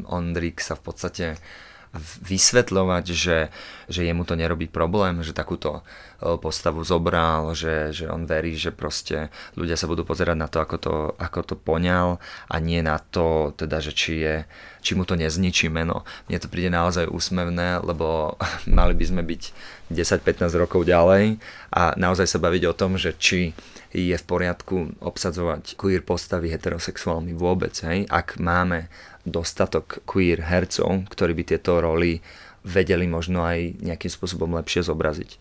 Ondrik 0.09 0.59
sa 0.59 0.73
v 0.73 0.81
podstate 0.81 1.25
vysvetľovať, 1.99 3.05
že, 3.11 3.37
že 3.89 4.01
jemu 4.05 4.23
to 4.23 4.37
nerobí 4.37 4.69
problém, 4.69 5.19
že 5.25 5.35
takúto 5.35 5.81
e, 6.21 6.37
postavu 6.37 6.85
zobral, 6.85 7.51
že, 7.57 7.91
že 7.91 8.05
on 8.07 8.23
verí, 8.23 8.53
že 8.55 8.69
proste 8.69 9.33
ľudia 9.57 9.75
sa 9.75 9.89
budú 9.89 10.05
pozerať 10.05 10.37
na 10.37 10.47
to, 10.47 10.61
ako 10.61 10.77
to, 10.77 10.95
ako 11.17 11.39
to 11.43 11.55
poňal 11.57 12.21
a 12.47 12.55
nie 12.61 12.79
na 12.85 13.01
to, 13.01 13.51
teda, 13.57 13.81
že 13.81 13.91
či, 13.91 14.13
je, 14.21 14.35
či 14.85 14.93
mu 14.93 15.03
to 15.03 15.17
nezničí 15.17 15.67
meno. 15.67 16.05
Mne 16.29 16.37
to 16.39 16.51
príde 16.51 16.69
naozaj 16.71 17.09
úsmevné, 17.09 17.81
lebo 17.81 18.37
mali 18.69 18.93
by 18.95 19.05
sme 19.05 19.21
byť 19.25 19.41
10-15 19.91 20.61
rokov 20.61 20.85
ďalej 20.85 21.41
a 21.73 21.97
naozaj 21.97 22.27
sa 22.29 22.39
baviť 22.39 22.63
o 22.69 22.77
tom, 22.77 22.95
že 22.95 23.15
či 23.17 23.51
je 23.95 24.15
v 24.15 24.25
poriadku 24.27 24.99
obsadzovať 24.99 25.79
queer 25.79 26.03
postavy 26.03 26.51
heterosexuálmi 26.51 27.31
vôbec, 27.31 27.73
hej? 27.87 28.03
ak 28.11 28.39
máme 28.39 28.91
dostatok 29.23 30.03
queer 30.03 30.43
hercov, 30.43 31.07
ktorí 31.11 31.35
by 31.35 31.43
tieto 31.55 31.79
roly 31.79 32.19
vedeli 32.67 33.07
možno 33.07 33.47
aj 33.47 33.79
nejakým 33.79 34.11
spôsobom 34.11 34.51
lepšie 34.59 34.83
zobraziť. 34.83 35.39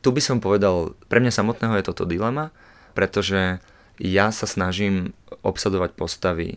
Tu 0.00 0.08
by 0.08 0.20
som 0.22 0.38
povedal, 0.40 0.96
pre 1.12 1.20
mňa 1.20 1.32
samotného 1.34 1.76
je 1.80 1.88
toto 1.88 2.08
dilema, 2.08 2.54
pretože 2.96 3.60
ja 3.98 4.30
sa 4.30 4.46
snažím 4.46 5.12
obsadovať 5.42 5.90
postavy 5.98 6.48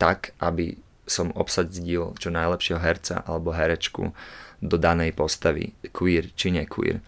tak, 0.00 0.32
aby 0.40 0.80
som 1.06 1.30
obsadil 1.38 2.16
čo 2.18 2.28
najlepšieho 2.34 2.82
herca 2.82 3.22
alebo 3.22 3.54
herečku 3.54 4.10
do 4.58 4.76
danej 4.80 5.14
postavy, 5.14 5.76
queer 5.94 6.32
či 6.34 6.50
nequeer. 6.50 6.98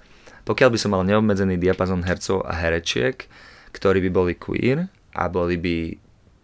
Pokiaľ 0.47 0.71
by 0.73 0.79
som 0.79 0.95
mal 0.95 1.03
neobmedzený 1.05 1.61
diapazon 1.61 2.07
hercov 2.07 2.47
a 2.47 2.57
herečiek, 2.57 3.27
ktorí 3.78 4.02
by 4.04 4.11
boli 4.11 4.35
queer 4.35 4.90
a 5.14 5.30
boli 5.30 5.54
by 5.54 5.76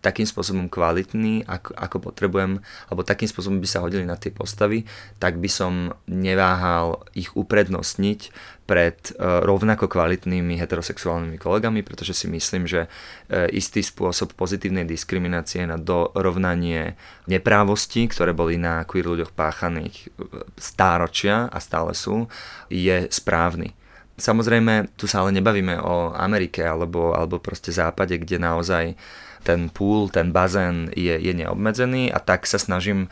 takým 0.04 0.28
spôsobom 0.28 0.68
kvalitní, 0.68 1.48
ako, 1.48 1.72
ako 1.72 1.96
potrebujem, 2.12 2.60
alebo 2.92 3.00
takým 3.00 3.24
spôsobom 3.24 3.56
by 3.56 3.64
sa 3.64 3.80
hodili 3.80 4.04
na 4.04 4.20
tie 4.20 4.28
postavy, 4.28 4.84
tak 5.16 5.40
by 5.40 5.48
som 5.48 5.96
neváhal 6.04 7.08
ich 7.16 7.32
uprednostniť 7.32 8.28
pred 8.68 8.96
uh, 9.16 9.40
rovnako 9.40 9.88
kvalitnými 9.88 10.60
heterosexuálnymi 10.60 11.40
kolegami, 11.40 11.80
pretože 11.80 12.12
si 12.12 12.28
myslím, 12.28 12.68
že 12.68 12.84
uh, 12.84 13.48
istý 13.48 13.80
spôsob 13.80 14.36
pozitívnej 14.36 14.84
diskriminácie 14.84 15.64
na 15.64 15.80
dorovnanie 15.80 17.00
neprávostí, 17.24 18.04
ktoré 18.12 18.36
boli 18.36 18.60
na 18.60 18.84
queer 18.84 19.08
ľuďoch 19.08 19.32
páchaných 19.32 20.12
uh, 20.20 20.44
stáročia 20.60 21.48
a 21.48 21.56
stále 21.64 21.96
sú, 21.96 22.28
je 22.68 23.08
správny. 23.08 23.72
Samozrejme, 24.14 24.94
tu 24.94 25.10
sa 25.10 25.26
ale 25.26 25.34
nebavíme 25.34 25.74
o 25.82 26.14
Amerike 26.14 26.62
alebo, 26.62 27.14
alebo 27.18 27.42
proste 27.42 27.74
západe, 27.74 28.14
kde 28.14 28.38
naozaj 28.38 28.94
ten 29.42 29.68
pool, 29.68 30.08
ten 30.08 30.30
bazén 30.30 30.88
je, 30.94 31.18
je 31.18 31.32
neobmedzený 31.34 32.14
a 32.14 32.22
tak 32.22 32.46
sa 32.46 32.56
snažím 32.56 33.10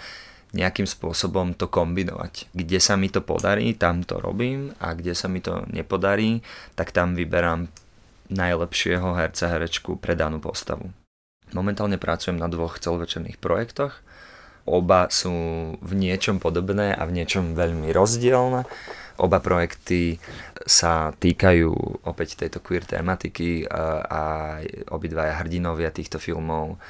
nejakým 0.52 0.84
spôsobom 0.84 1.56
to 1.56 1.66
kombinovať. 1.66 2.52
Kde 2.52 2.78
sa 2.78 2.94
mi 2.94 3.08
to 3.08 3.24
podarí, 3.24 3.72
tam 3.74 4.04
to 4.04 4.20
robím 4.20 4.76
a 4.78 4.92
kde 4.92 5.16
sa 5.16 5.26
mi 5.26 5.40
to 5.40 5.64
nepodarí, 5.72 6.44
tak 6.76 6.92
tam 6.92 7.16
vyberám 7.16 7.72
najlepšieho 8.32 9.16
herca, 9.16 9.48
herečku 9.48 9.96
pre 10.00 10.16
danú 10.16 10.40
postavu. 10.40 10.92
Momentálne 11.52 12.00
pracujem 12.00 12.40
na 12.40 12.48
dvoch 12.48 12.80
celovečerných 12.80 13.36
projektoch. 13.36 14.00
Oba 14.64 15.10
sú 15.10 15.34
v 15.76 15.92
niečom 15.92 16.38
podobné 16.38 16.94
a 16.94 17.02
v 17.04 17.18
niečom 17.18 17.52
veľmi 17.52 17.92
rozdielne. 17.92 18.64
Oba 19.22 19.38
projekty 19.38 20.18
sa 20.66 21.14
týkajú 21.14 22.02
opäť 22.02 22.42
tejto 22.42 22.58
queer 22.58 22.82
tematiky 22.82 23.62
a 23.70 24.58
obidvaja 24.90 25.38
hrdinovia 25.38 25.94
týchto 25.94 26.18
filmov 26.18 26.82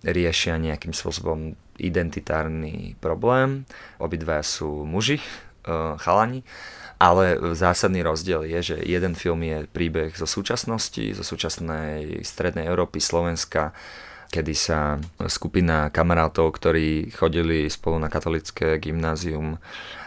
riešia 0.00 0.56
nejakým 0.56 0.96
spôsobom 0.96 1.52
identitárny 1.76 2.96
problém. 3.00 3.68
Obidvaja 4.00 4.44
sú 4.44 4.88
muži, 4.88 5.20
e, 5.20 5.24
chalani, 6.00 6.40
ale 6.96 7.36
zásadný 7.52 8.00
rozdiel 8.00 8.48
je, 8.48 8.72
že 8.72 8.76
jeden 8.80 9.12
film 9.12 9.44
je 9.44 9.68
príbeh 9.68 10.16
zo 10.16 10.24
súčasnosti, 10.24 11.12
zo 11.12 11.24
súčasnej 11.24 12.24
strednej 12.24 12.64
Európy, 12.64 13.04
Slovenska, 13.04 13.76
kedy 14.36 14.52
sa 14.52 15.00
skupina 15.32 15.88
kamarátov, 15.88 16.52
ktorí 16.52 17.08
chodili 17.08 17.72
spolu 17.72 17.96
na 17.96 18.12
katolické 18.12 18.76
gymnázium, 18.76 19.56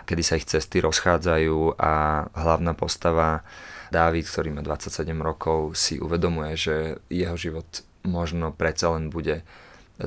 kedy 0.06 0.22
sa 0.22 0.38
ich 0.38 0.46
cesty 0.46 0.86
rozchádzajú 0.86 1.82
a 1.82 2.26
hlavná 2.38 2.78
postava 2.78 3.42
Dávid, 3.90 4.30
ktorý 4.30 4.54
má 4.54 4.62
27 4.62 5.18
rokov, 5.18 5.74
si 5.74 5.98
uvedomuje, 5.98 6.54
že 6.54 6.76
jeho 7.10 7.34
život 7.34 7.66
možno 8.06 8.54
predsa 8.54 8.94
len 8.94 9.10
bude 9.10 9.42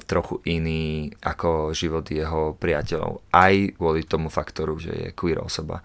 trochu 0.06 0.38
iný 0.46 1.10
ako 1.18 1.74
život 1.74 2.06
jeho 2.06 2.54
priateľov. 2.56 3.26
Aj 3.34 3.52
kvôli 3.74 4.06
tomu 4.06 4.30
faktoru, 4.30 4.78
že 4.78 4.94
je 4.94 5.08
queer 5.18 5.42
osoba. 5.42 5.82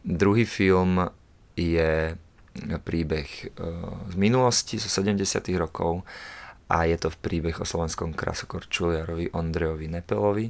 Druhý 0.00 0.48
film 0.48 1.04
je 1.52 2.16
príbeh 2.80 3.28
e, 3.28 3.46
z 4.08 4.14
minulosti, 4.16 4.80
zo 4.80 4.88
70 4.88 5.20
rokov 5.60 6.02
a 6.68 6.88
je 6.88 6.96
to 6.96 7.08
v 7.12 7.20
príbeh 7.20 7.56
o 7.60 7.66
slovenskom 7.66 8.16
krasokorčuliarovi 8.16 9.36
Ondrejovi 9.36 9.86
Nepelovi, 9.88 10.46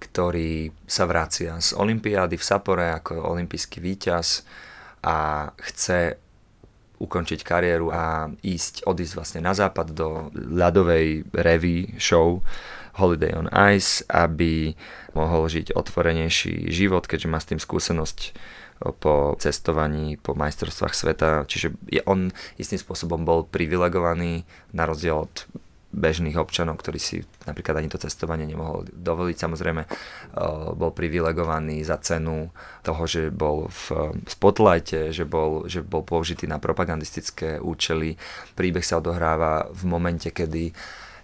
ktorý 0.00 0.72
sa 0.84 1.04
vracia 1.04 1.56
z 1.60 1.76
Olympiády 1.76 2.36
v 2.36 2.44
Sapore 2.44 2.92
ako 2.92 3.34
olimpijský 3.34 3.80
víťaz 3.80 4.44
a 5.04 5.48
chce 5.60 6.16
ukončiť 7.00 7.40
kariéru 7.44 7.92
a 7.92 8.32
ísť, 8.40 8.88
odísť 8.88 9.14
vlastne 9.18 9.40
na 9.44 9.52
západ 9.52 9.92
do 9.92 10.32
ľadovej 10.32 11.28
revy 11.34 11.92
show 12.00 12.40
Holiday 12.94 13.34
on 13.34 13.50
Ice, 13.74 14.06
aby 14.06 14.72
mohol 15.18 15.50
žiť 15.50 15.74
otvorenejší 15.74 16.70
život, 16.70 17.10
keďže 17.10 17.28
má 17.28 17.42
s 17.42 17.50
tým 17.50 17.58
skúsenosť 17.58 18.18
po 18.78 19.38
cestovaní, 19.38 20.18
po 20.18 20.34
majstrovstvách 20.34 20.94
sveta, 20.94 21.28
čiže 21.46 21.72
je 21.88 22.02
on 22.04 22.34
istým 22.58 22.78
spôsobom 22.78 23.22
bol 23.22 23.46
privilegovaný 23.46 24.44
na 24.74 24.84
rozdiel 24.84 25.24
od 25.24 25.34
bežných 25.94 26.34
občanov, 26.34 26.82
ktorí 26.82 26.98
si 26.98 27.22
napríklad 27.46 27.78
ani 27.78 27.86
to 27.86 28.02
cestovanie 28.02 28.44
nemohol 28.44 28.82
dovoliť. 28.90 29.36
Samozrejme, 29.38 29.82
eh, 29.86 29.90
bol 30.74 30.90
privilegovaný 30.90 31.86
za 31.86 32.02
cenu 32.02 32.50
toho, 32.82 33.02
že 33.06 33.30
bol 33.30 33.70
v 33.70 34.12
spotlighte, 34.26 35.14
že 35.14 35.22
bol, 35.22 35.70
že 35.70 35.86
bol 35.86 36.02
použitý 36.02 36.50
na 36.50 36.58
propagandistické 36.58 37.62
účely. 37.62 38.18
Príbeh 38.58 38.82
sa 38.82 38.98
odohráva 38.98 39.70
v 39.70 39.82
momente, 39.86 40.34
kedy 40.34 40.74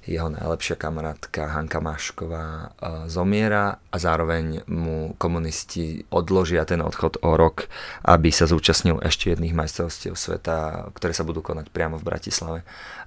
jeho 0.08 0.32
najlepšia 0.32 0.80
kamarátka 0.80 1.52
Hanka 1.52 1.76
Mašková 1.80 2.44
e, 2.46 2.66
zomiera 3.12 3.76
a 3.92 3.96
zároveň 4.00 4.64
mu 4.64 5.12
komunisti 5.20 6.08
odložia 6.08 6.64
ten 6.64 6.80
odchod 6.80 7.20
o 7.20 7.36
rok, 7.36 7.68
aby 8.08 8.32
sa 8.32 8.48
zúčastnil 8.48 8.96
ešte 9.04 9.28
jedných 9.28 9.52
majstrovstiev 9.52 10.16
sveta, 10.16 10.88
ktoré 10.96 11.12
sa 11.12 11.28
budú 11.28 11.44
konať 11.44 11.68
priamo 11.68 12.00
v 12.00 12.06
Bratislave. 12.08 12.60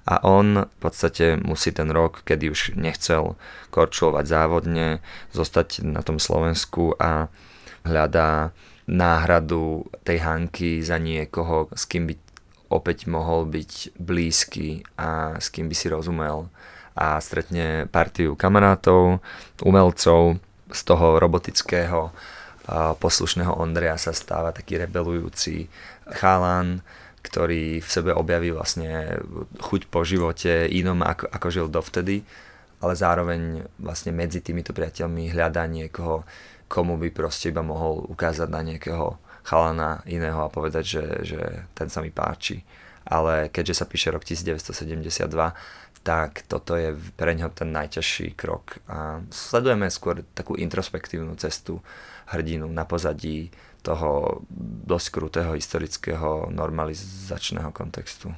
A 0.06 0.22
on 0.22 0.70
v 0.70 0.78
podstate 0.78 1.34
musí 1.42 1.74
ten 1.74 1.90
rok, 1.90 2.22
kedy 2.22 2.54
už 2.54 2.60
nechcel 2.78 3.34
korčulovať 3.74 4.24
závodne, 4.30 5.02
zostať 5.34 5.82
na 5.82 6.06
tom 6.06 6.22
Slovensku 6.22 6.94
a 7.00 7.26
hľadá 7.82 8.54
náhradu 8.86 9.88
tej 10.04 10.22
Hanky 10.22 10.84
za 10.84 11.00
niekoho, 11.00 11.72
s 11.72 11.88
kým 11.88 12.06
by 12.06 12.14
opäť 12.68 13.06
mohol 13.08 13.48
byť 13.48 13.96
blízky 13.96 14.84
a 14.98 15.40
s 15.40 15.48
kým 15.48 15.68
by 15.68 15.74
si 15.76 15.86
rozumel 15.88 16.48
a 16.94 17.18
stretne 17.18 17.90
partiu 17.90 18.38
kamarátov, 18.38 19.18
umelcov 19.66 20.38
z 20.70 20.80
toho 20.86 21.18
robotického 21.18 22.14
poslušného 22.98 23.52
Ondreja 23.60 24.00
sa 24.00 24.16
stáva 24.16 24.54
taký 24.54 24.80
rebelujúci 24.80 25.68
chalan, 26.16 26.80
ktorý 27.20 27.80
v 27.80 27.88
sebe 27.88 28.12
objaví 28.12 28.52
vlastne 28.52 29.20
chuť 29.60 29.88
po 29.88 30.04
živote 30.04 30.68
inom 30.68 31.00
ako, 31.04 31.28
ako 31.28 31.46
žil 31.52 31.66
dovtedy, 31.68 32.24
ale 32.84 32.92
zároveň 32.96 33.64
vlastne 33.80 34.12
medzi 34.12 34.44
týmito 34.44 34.76
priateľmi 34.76 35.32
hľadá 35.32 35.64
niekoho, 35.68 36.24
komu 36.68 36.96
by 37.00 37.08
proste 37.12 37.52
iba 37.52 37.64
mohol 37.64 38.04
ukázať 38.08 38.48
na 38.48 38.60
nejakého 38.60 39.16
chalana 39.44 40.00
iného 40.08 40.40
a 40.40 40.52
povedať, 40.52 40.84
že, 40.84 41.04
že 41.36 41.40
ten 41.76 41.88
sa 41.92 42.00
mi 42.00 42.08
páči. 42.08 42.64
Ale 43.04 43.52
keďže 43.52 43.84
sa 43.84 43.86
píše 43.88 44.08
rok 44.12 44.24
1972, 44.24 45.28
tak 46.04 46.44
toto 46.44 46.76
je 46.76 46.92
pre 47.16 47.32
ňo 47.32 47.48
ten 47.52 47.72
najťažší 47.72 48.36
krok. 48.36 48.84
A 48.88 49.24
sledujeme 49.32 49.88
skôr 49.88 50.20
takú 50.36 50.52
introspektívnu 50.52 51.32
cestu 51.40 51.80
hrdinu 52.28 52.68
na 52.68 52.84
pozadí 52.84 53.48
toho 53.84 54.40
dosť 54.84 55.06
krutého 55.12 55.52
historického 55.56 56.48
normalizačného 56.52 57.72
kontextu. 57.72 58.32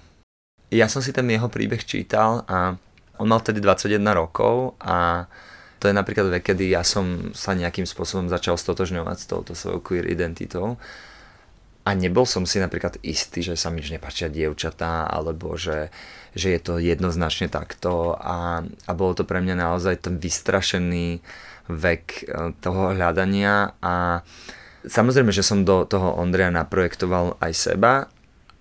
Ja 0.71 0.91
som 0.91 0.99
si 0.99 1.15
ten 1.15 1.27
jeho 1.31 1.47
príbeh 1.47 1.83
čítal 1.87 2.43
a 2.51 2.75
on 3.23 3.27
mal 3.31 3.39
vtedy 3.39 3.63
21 3.63 4.03
rokov 4.15 4.75
a 4.83 5.31
to 5.79 5.87
je 5.87 5.95
napríklad 5.95 6.27
vek, 6.33 6.55
kedy 6.55 6.75
ja 6.75 6.83
som 6.83 7.31
sa 7.31 7.55
nejakým 7.55 7.87
spôsobom 7.87 8.27
začal 8.27 8.59
stotožňovať 8.59 9.17
s 9.23 9.27
touto 9.31 9.53
svojou 9.55 9.79
queer 9.85 10.11
identitou 10.11 10.81
a 11.87 11.95
nebol 11.95 12.27
som 12.27 12.43
si 12.43 12.59
napríklad 12.59 12.99
istý, 13.07 13.47
že 13.47 13.55
sa 13.55 13.71
mi 13.71 13.79
už 13.79 13.95
nepáčia 13.95 14.27
dievčatá 14.27 15.07
alebo 15.07 15.55
že, 15.55 15.95
že 16.35 16.59
je 16.59 16.61
to 16.61 16.83
jednoznačne 16.83 17.47
takto 17.47 18.19
a, 18.19 18.67
a 18.67 18.91
bolo 18.93 19.15
to 19.15 19.23
pre 19.23 19.39
mňa 19.39 19.55
naozaj 19.55 20.03
ten 20.03 20.19
vystrašený 20.19 21.23
vek 21.71 22.05
e, 22.27 22.51
toho 22.59 22.91
hľadania 22.91 23.79
a 23.79 24.27
Samozrejme, 24.87 25.35
že 25.35 25.43
som 25.43 25.67
do 25.67 25.83
toho 25.83 26.15
Ondreja 26.15 26.55
naprojektoval 26.55 27.43
aj 27.43 27.53
seba, 27.59 28.07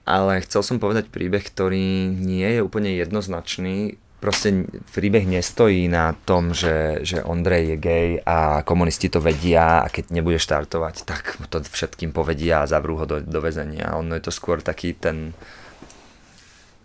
ale 0.09 0.41
chcel 0.41 0.65
som 0.65 0.81
povedať 0.81 1.13
príbeh, 1.13 1.45
ktorý 1.45 2.09
nie 2.09 2.49
je 2.57 2.65
úplne 2.65 2.97
jednoznačný. 2.97 4.01
Proste 4.25 4.65
príbeh 4.89 5.29
nestojí 5.29 5.85
na 5.85 6.17
tom, 6.25 6.49
že, 6.49 7.05
že 7.05 7.21
Ondrej 7.21 7.63
je 7.69 7.77
gay 7.77 8.09
a 8.25 8.65
komunisti 8.65 9.05
to 9.05 9.21
vedia 9.21 9.85
a 9.85 9.87
keď 9.93 10.09
nebude 10.09 10.41
štartovať, 10.41 11.05
tak 11.05 11.37
to 11.53 11.61
všetkým 11.61 12.09
povedia 12.09 12.65
a 12.65 12.69
zavrú 12.69 12.97
ho 12.97 13.05
do, 13.05 13.21
do 13.21 13.37
väzenia. 13.37 13.93
Ono 14.01 14.17
je 14.17 14.25
to 14.25 14.33
skôr 14.33 14.65
taký 14.65 14.97
ten 14.97 15.37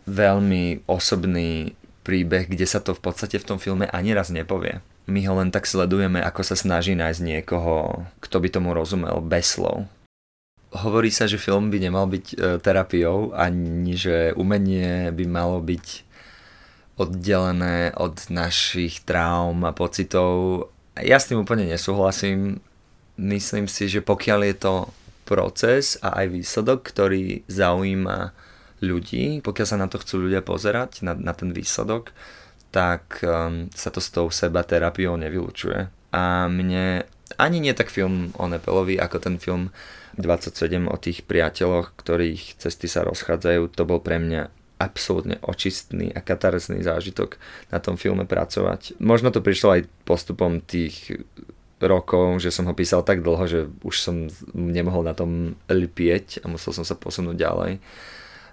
veľmi 0.05 0.85
osobný 0.85 1.73
príbeh, 2.05 2.45
kde 2.45 2.69
sa 2.69 2.85
to 2.85 2.93
v 2.93 3.01
podstate 3.01 3.41
v 3.41 3.49
tom 3.49 3.57
filme 3.57 3.89
ani 3.89 4.13
raz 4.13 4.29
nepovie 4.29 4.85
my 5.11 5.21
ho 5.27 5.35
len 5.43 5.51
tak 5.51 5.67
sledujeme, 5.67 6.23
ako 6.23 6.47
sa 6.47 6.55
snaží 6.55 6.95
nájsť 6.95 7.21
niekoho, 7.21 8.07
kto 8.23 8.37
by 8.39 8.49
tomu 8.49 8.71
rozumel 8.71 9.19
bez 9.19 9.59
slov. 9.59 9.91
Hovorí 10.71 11.11
sa, 11.11 11.27
že 11.27 11.35
film 11.35 11.67
by 11.67 11.83
nemal 11.83 12.07
byť 12.07 12.27
e, 12.31 12.37
terapiou, 12.63 13.35
ani 13.35 13.99
že 13.99 14.31
umenie 14.39 15.11
by 15.11 15.25
malo 15.27 15.59
byť 15.59 16.07
oddelené 17.01 17.97
od 17.97 18.29
našich 18.29 19.01
traum 19.09 19.65
a 19.65 19.73
pocitov. 19.73 20.69
Ja 21.01 21.17
s 21.17 21.33
tým 21.33 21.41
úplne 21.41 21.65
nesúhlasím. 21.65 22.61
Myslím 23.17 23.65
si, 23.73 23.89
že 23.89 24.05
pokiaľ 24.05 24.41
je 24.53 24.57
to 24.61 24.75
proces 25.25 25.97
a 26.05 26.21
aj 26.21 26.27
výsledok, 26.37 26.85
ktorý 26.85 27.49
zaujíma 27.49 28.37
ľudí, 28.85 29.41
pokiaľ 29.41 29.67
sa 29.67 29.81
na 29.81 29.89
to 29.89 30.01
chcú 30.01 30.29
ľudia 30.29 30.45
pozerať, 30.45 31.01
na, 31.05 31.17
na 31.17 31.33
ten 31.33 31.57
výsledok, 31.57 32.13
tak 32.73 33.21
um, 33.25 33.73
sa 33.73 33.89
to 33.89 34.01
s 34.01 34.13
tou 34.13 34.29
seba 34.29 34.65
terapiou 34.65 35.17
nevylučuje. 35.17 35.89
A 36.13 36.51
mne 36.51 37.07
ani 37.39 37.63
nie 37.63 37.73
tak 37.77 37.93
film 37.93 38.35
o 38.37 38.45
Nepelovi, 38.51 38.99
ako 38.99 39.17
ten 39.23 39.37
film 39.39 39.71
27 40.19 40.91
o 40.91 40.97
tých 40.99 41.23
priateľoch, 41.25 41.95
ktorých 41.95 42.59
cesty 42.59 42.91
sa 42.91 43.07
rozchádzajú, 43.07 43.71
to 43.71 43.83
bol 43.87 44.03
pre 44.03 44.19
mňa 44.19 44.51
absolútne 44.81 45.37
očistný 45.45 46.09
a 46.17 46.25
katarzný 46.25 46.81
zážitok 46.81 47.37
na 47.69 47.79
tom 47.79 48.01
filme 48.01 48.25
pracovať. 48.25 48.97
Možno 48.97 49.29
to 49.29 49.45
prišlo 49.45 49.77
aj 49.77 49.87
postupom 50.09 50.65
tých 50.65 51.21
rokov, 51.81 52.41
že 52.41 52.49
som 52.49 52.65
ho 52.65 52.73
písal 52.73 53.05
tak 53.05 53.21
dlho, 53.21 53.45
že 53.45 53.61
už 53.85 53.97
som 54.01 54.17
nemohol 54.57 55.05
na 55.05 55.13
tom 55.13 55.61
lpieť 55.69 56.45
a 56.45 56.49
musel 56.49 56.73
som 56.73 56.85
sa 56.85 56.97
posunúť 56.97 57.37
ďalej 57.37 57.73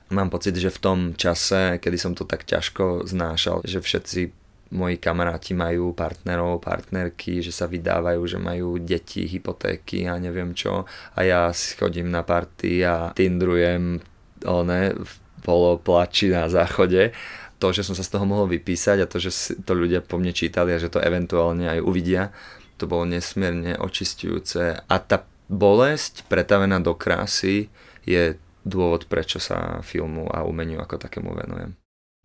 mám 0.09 0.31
pocit, 0.31 0.55
že 0.55 0.71
v 0.71 0.79
tom 0.79 0.99
čase, 1.15 1.79
kedy 1.83 1.97
som 1.99 2.13
to 2.15 2.23
tak 2.23 2.47
ťažko 2.47 3.03
znášal, 3.07 3.63
že 3.67 3.83
všetci 3.83 4.31
moji 4.67 4.99
kamaráti 4.99 5.55
majú 5.55 5.95
partnerov, 5.95 6.59
partnerky, 6.59 7.39
že 7.39 7.55
sa 7.55 7.71
vydávajú, 7.71 8.19
že 8.27 8.39
majú 8.39 8.75
deti, 8.83 9.23
hypotéky 9.23 10.03
a 10.11 10.19
neviem 10.19 10.51
čo. 10.51 10.83
A 11.15 11.19
ja 11.23 11.41
chodím 11.79 12.11
na 12.11 12.23
party 12.23 12.83
a 12.83 13.15
tindrujem 13.15 14.03
one, 14.43 14.91
v 14.91 15.13
poloplači 15.47 16.27
na 16.27 16.51
záchode. 16.51 17.15
To, 17.57 17.71
že 17.71 17.87
som 17.87 17.95
sa 17.95 18.03
z 18.03 18.11
toho 18.11 18.27
mohol 18.27 18.51
vypísať 18.51 19.01
a 19.01 19.09
to, 19.09 19.17
že 19.17 19.55
to 19.63 19.71
ľudia 19.73 20.03
po 20.03 20.19
mne 20.19 20.35
čítali 20.35 20.75
a 20.75 20.81
že 20.83 20.91
to 20.91 21.01
eventuálne 21.01 21.65
aj 21.65 21.79
uvidia, 21.81 22.29
to 22.77 22.85
bolo 22.85 23.07
nesmierne 23.07 23.79
očistujúce. 23.79 24.77
A 24.85 24.95
tá 25.01 25.25
bolesť 25.49 26.27
pretavená 26.29 26.77
do 26.83 26.93
krásy 26.93 27.71
je 28.05 28.37
dôvod, 28.67 29.07
prečo 29.07 29.39
sa 29.39 29.79
filmu 29.81 30.27
a 30.29 30.43
umeniu 30.43 30.83
ako 30.83 30.99
takému 30.99 31.33
venujem. 31.33 31.73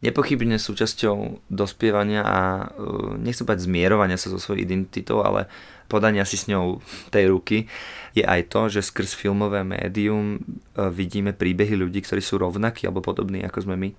Nepochybne 0.02 0.58
súčasťou 0.58 1.46
dospievania 1.46 2.26
a 2.26 2.66
e, 2.74 3.22
nechcem 3.22 3.46
povedať 3.46 3.70
zmierovania 3.70 4.18
sa 4.18 4.34
so 4.34 4.42
svojou 4.42 4.58
identitou, 4.58 5.22
ale 5.22 5.46
podania 5.92 6.24
si 6.24 6.40
s 6.40 6.48
ňou 6.48 6.80
tej 7.12 7.28
ruky, 7.28 7.68
je 8.16 8.24
aj 8.24 8.48
to, 8.48 8.72
že 8.72 8.88
skrz 8.88 9.12
filmové 9.12 9.60
médium 9.60 10.40
e, 10.40 10.88
vidíme 10.88 11.36
príbehy 11.36 11.76
ľudí, 11.76 12.00
ktorí 12.00 12.24
sú 12.24 12.40
rovnakí 12.40 12.88
alebo 12.88 13.04
podobní 13.04 13.44
ako 13.44 13.68
sme 13.68 13.76
my. 13.76 13.90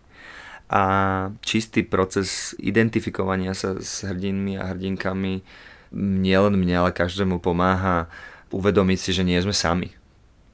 A 0.74 0.84
čistý 1.46 1.86
proces 1.86 2.58
identifikovania 2.58 3.54
sa 3.54 3.78
s 3.78 4.02
hrdinmi 4.02 4.58
a 4.58 4.74
hrdinkami 4.74 5.46
nielen 5.94 6.58
mne, 6.58 6.76
ale 6.82 6.98
každému 6.98 7.38
pomáha 7.38 8.10
uvedomiť 8.50 8.98
si, 8.98 9.12
že 9.14 9.22
nie 9.22 9.38
sme 9.38 9.54
sami 9.54 9.94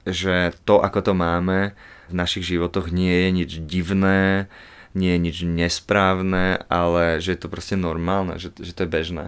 že 0.08 0.52
to, 0.64 0.80
ako 0.80 1.00
to 1.00 1.12
máme 1.12 1.76
v 2.08 2.14
našich 2.14 2.44
životoch, 2.46 2.88
nie 2.88 3.12
je 3.12 3.30
nič 3.30 3.50
divné, 3.64 4.48
nie 4.96 5.14
je 5.14 5.20
nič 5.20 5.36
nesprávne, 5.46 6.64
ale 6.66 7.22
že 7.22 7.36
je 7.36 7.40
to 7.46 7.52
proste 7.52 7.76
normálne, 7.78 8.40
že, 8.40 8.50
že 8.58 8.74
to 8.74 8.84
je 8.84 8.90
bežné. 8.90 9.26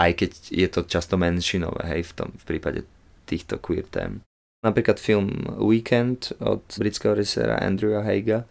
Aj 0.00 0.16
keď 0.16 0.32
je 0.48 0.68
to 0.72 0.88
často 0.88 1.20
menšinové, 1.20 1.84
hej, 1.92 2.08
v, 2.08 2.12
tom, 2.16 2.28
v 2.32 2.44
prípade 2.48 2.88
týchto 3.28 3.60
queer 3.60 3.84
tém. 3.84 4.24
Napríklad 4.64 4.96
film 4.96 5.44
Weekend 5.60 6.32
od 6.40 6.64
britského 6.80 7.12
režiséra 7.12 7.60
Andrewa 7.60 8.00
Haiga, 8.00 8.48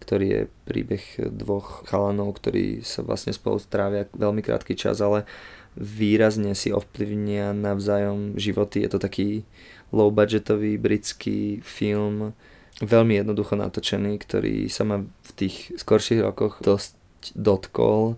ktorý 0.00 0.26
je 0.28 0.42
príbeh 0.68 1.04
dvoch 1.32 1.84
chalanov, 1.88 2.40
ktorí 2.40 2.84
sa 2.84 3.04
vlastne 3.04 3.32
spolu 3.32 3.60
strávia 3.60 4.08
veľmi 4.16 4.40
krátky 4.44 4.76
čas, 4.76 5.00
ale 5.00 5.28
výrazne 5.76 6.56
si 6.56 6.72
ovplyvnia 6.72 7.52
navzájom 7.52 8.36
životy. 8.40 8.84
Je 8.84 8.90
to 8.92 9.00
taký 9.00 9.44
low 9.92 10.08
budgetový 10.08 10.80
britský 10.80 11.60
film, 11.60 12.32
veľmi 12.80 13.20
jednoducho 13.20 13.60
natočený, 13.60 14.16
ktorý 14.20 14.72
sa 14.72 14.88
ma 14.88 15.04
v 15.04 15.30
tých 15.36 15.76
skorších 15.76 16.24
rokoch 16.24 16.64
dosť 16.64 16.96
dotkol. 17.36 18.16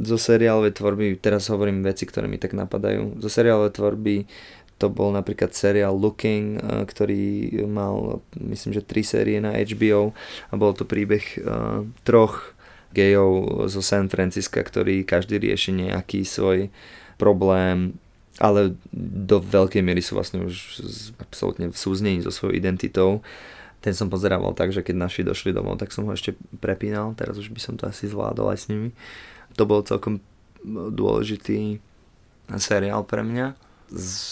Zo 0.00 0.16
seriálovej 0.16 0.78
tvorby, 0.78 1.20
teraz 1.20 1.48
hovorím 1.52 1.84
veci, 1.84 2.08
ktoré 2.08 2.30
mi 2.30 2.40
tak 2.40 2.56
napadajú, 2.56 3.20
zo 3.20 3.28
seriálovej 3.28 3.72
tvorby 3.76 4.16
to 4.80 4.90
bol 4.90 5.14
napríklad 5.14 5.54
seriál 5.54 5.94
Looking, 5.94 6.58
eh, 6.58 6.82
ktorý 6.82 7.22
mal, 7.70 8.18
myslím, 8.34 8.74
že 8.74 8.82
tri 8.82 9.06
série 9.06 9.38
na 9.38 9.54
HBO 9.54 10.10
a 10.50 10.54
bol 10.58 10.74
to 10.74 10.82
príbeh 10.82 11.22
uh, 11.38 11.86
troch 12.02 12.50
gejov 12.90 13.64
zo 13.70 13.80
San 13.80 14.10
Francisca, 14.10 14.58
ktorí 14.58 15.06
každý 15.06 15.38
rieši 15.38 15.72
nejaký 15.72 16.26
svoj 16.26 16.68
problém 17.16 17.94
ale 18.40 18.74
do 18.96 19.38
veľkej 19.38 19.84
miery 19.84 20.00
sú 20.00 20.16
vlastne 20.16 20.40
už 20.42 20.80
absolútne 21.20 21.68
v 21.68 21.76
súznení 21.76 22.24
so 22.24 22.32
svojou 22.32 22.56
identitou. 22.56 23.20
Ten 23.84 23.92
som 23.92 24.08
pozerával 24.08 24.56
tak, 24.56 24.72
že 24.72 24.80
keď 24.80 24.96
naši 24.96 25.20
došli 25.20 25.52
domov, 25.52 25.76
tak 25.76 25.92
som 25.92 26.08
ho 26.08 26.12
ešte 26.16 26.32
prepínal, 26.62 27.12
teraz 27.12 27.36
už 27.36 27.52
by 27.52 27.60
som 27.60 27.74
to 27.76 27.84
asi 27.84 28.08
zvládol 28.08 28.50
aj 28.50 28.58
s 28.58 28.66
nimi. 28.72 28.90
To 29.56 29.62
bol 29.68 29.84
celkom 29.84 30.22
dôležitý 30.66 31.82
seriál 32.56 33.02
pre 33.04 33.22
mňa. 33.26 33.58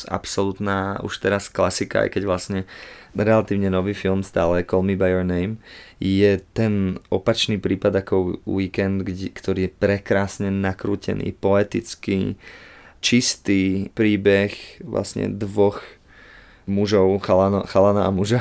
Absolutná 0.08 1.04
už 1.04 1.20
teraz 1.20 1.52
klasika, 1.52 2.08
aj 2.08 2.16
keď 2.16 2.22
vlastne 2.24 2.60
relatívne 3.12 3.68
nový 3.68 3.92
film 3.92 4.24
stále 4.24 4.64
Call 4.64 4.86
Me 4.86 4.96
By 4.96 5.10
Your 5.12 5.26
Name 5.26 5.60
je 6.00 6.40
ten 6.56 6.96
opačný 7.12 7.60
prípad 7.60 8.00
ako 8.00 8.40
Weekend, 8.48 9.04
ktorý 9.36 9.68
je 9.68 9.74
prekrásne 9.74 10.48
nakrútený, 10.48 11.36
poetický, 11.36 12.40
čistý 13.04 13.92
príbeh 13.92 14.80
vlastne 14.80 15.28
dvoch 15.28 15.84
mužov, 16.64 17.20
chalana, 17.20 17.66
chalana 17.66 18.06
a 18.06 18.10
muža, 18.14 18.40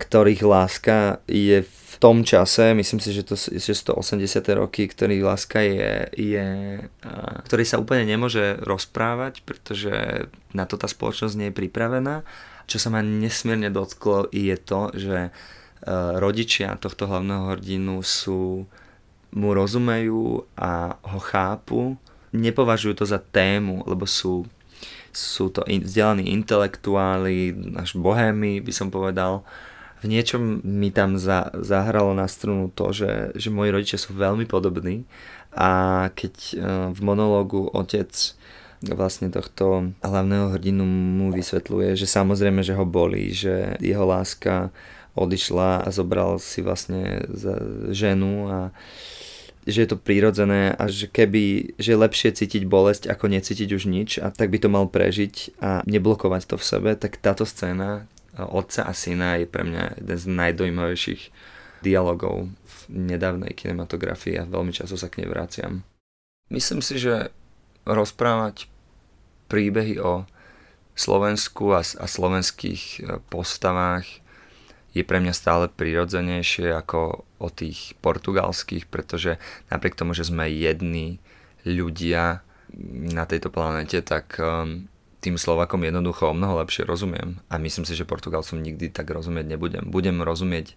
ktorých 0.00 0.40
láska 0.48 1.20
je 1.28 1.60
v 1.64 1.94
tom 2.00 2.24
čase, 2.24 2.72
myslím 2.72 3.00
si, 3.04 3.12
že 3.12 3.28
to 3.28 3.36
že 3.36 3.76
180. 3.76 4.16
roky, 4.56 4.88
ktorých 4.88 5.22
láska 5.22 5.60
je, 5.60 6.08
je 6.16 6.46
ktorý 7.44 7.64
sa 7.68 7.76
úplne 7.76 8.08
nemôže 8.08 8.56
rozprávať, 8.64 9.44
pretože 9.44 10.26
na 10.56 10.64
to 10.64 10.80
tá 10.80 10.88
spoločnosť 10.88 11.36
nie 11.36 11.52
je 11.52 11.58
pripravená. 11.60 12.24
Čo 12.64 12.80
sa 12.80 12.88
ma 12.88 13.04
nesmierne 13.04 13.68
dotklo 13.68 14.32
je 14.32 14.56
to, 14.56 14.80
že 14.96 15.18
rodičia 16.16 16.80
tohto 16.80 17.08
hlavného 17.08 17.56
hrdinu 17.56 18.00
sú 18.00 18.64
mu 19.30 19.54
rozumejú 19.54 20.42
a 20.58 20.98
ho 20.98 21.20
chápu, 21.22 21.94
nepovažujú 22.34 23.02
to 23.02 23.06
za 23.06 23.22
tému, 23.22 23.86
lebo 23.86 24.06
sú, 24.06 24.46
sú 25.14 25.50
to 25.54 25.62
vzdelaní 25.66 26.34
intelektuáli, 26.34 27.54
až 27.78 27.94
bohémy 27.94 28.58
by 28.62 28.72
som 28.74 28.90
povedal. 28.90 29.46
V 30.00 30.08
niečom 30.08 30.64
mi 30.64 30.88
tam 30.88 31.20
za, 31.20 31.52
zahralo 31.60 32.16
na 32.16 32.24
strunu 32.24 32.72
to, 32.72 32.92
že, 32.96 33.36
že 33.36 33.52
moji 33.52 33.70
rodičia 33.70 33.98
sú 34.00 34.16
veľmi 34.16 34.48
podobní 34.48 35.04
a 35.52 36.08
keď 36.16 36.34
e, 36.34 36.54
v 36.96 37.00
monológu 37.04 37.68
otec 37.68 38.08
vlastne 38.80 39.28
tohto 39.28 39.92
hlavného 40.00 40.56
hrdinu 40.56 40.84
mu 40.88 41.28
vysvetľuje, 41.36 42.00
že 42.00 42.08
samozrejme, 42.08 42.64
že 42.64 42.72
ho 42.72 42.88
bolí, 42.88 43.28
že 43.36 43.76
jeho 43.76 44.08
láska 44.08 44.72
odišla 45.12 45.84
a 45.84 45.88
zobral 45.92 46.40
si 46.40 46.64
vlastne 46.64 47.28
ženu 47.92 48.48
a 48.48 48.58
že 49.68 49.84
je 49.84 49.88
to 49.92 50.00
prírodzené 50.00 50.72
a 50.72 50.88
že 50.88 51.04
keby, 51.04 51.76
že 51.76 51.92
je 51.92 52.02
lepšie 52.02 52.30
cítiť 52.32 52.64
bolesť 52.64 53.12
ako 53.12 53.28
necítiť 53.28 53.68
už 53.68 53.84
nič 53.84 54.16
a 54.16 54.32
tak 54.32 54.48
by 54.48 54.56
to 54.56 54.72
mal 54.72 54.88
prežiť 54.88 55.60
a 55.60 55.84
neblokovať 55.84 56.42
to 56.48 56.56
v 56.56 56.64
sebe, 56.64 56.90
tak 56.96 57.20
táto 57.20 57.44
scéna 57.44 58.08
otca 58.38 58.86
a 58.86 58.92
syna 58.94 59.40
je 59.40 59.46
pre 59.50 59.66
mňa 59.66 60.02
jeden 60.02 60.18
z 60.18 60.26
najdojímavejších 60.30 61.22
dialogov 61.80 62.50
v 62.50 62.76
nedávnej 62.88 63.56
kinematografii 63.56 64.38
a 64.40 64.48
veľmi 64.48 64.70
často 64.70 64.94
sa 64.94 65.08
k 65.08 65.24
nej 65.24 65.28
vraciam. 65.32 65.82
Myslím 66.50 66.84
si, 66.84 67.00
že 67.00 67.32
rozprávať 67.88 68.68
príbehy 69.48 69.98
o 69.98 70.28
Slovensku 70.94 71.72
a, 71.72 71.80
a 71.80 72.06
slovenských 72.06 72.82
e, 72.82 73.18
postavách 73.32 74.04
je 74.90 75.06
pre 75.06 75.22
mňa 75.22 75.32
stále 75.32 75.64
prirodzenejšie 75.70 76.74
ako 76.74 77.22
o 77.38 77.48
tých 77.48 77.94
portugalských, 78.02 78.90
pretože 78.90 79.38
napriek 79.70 79.94
tomu, 79.94 80.12
že 80.12 80.26
sme 80.26 80.50
jedni 80.50 81.22
ľudia 81.62 82.42
na 83.14 83.24
tejto 83.26 83.54
planete, 83.54 84.02
tak 84.02 84.34
um, 84.42 84.89
tým 85.20 85.36
Slovakom 85.36 85.84
jednoducho 85.84 86.32
o 86.32 86.36
mnoho 86.36 86.64
lepšie 86.64 86.88
rozumiem. 86.88 87.38
A 87.52 87.60
myslím 87.60 87.84
si, 87.84 87.92
že 87.92 88.08
Portugalcom 88.08 88.60
nikdy 88.60 88.88
tak 88.88 89.12
rozumieť 89.12 89.46
nebudem. 89.52 89.84
Budem 89.92 90.24
rozumieť 90.24 90.74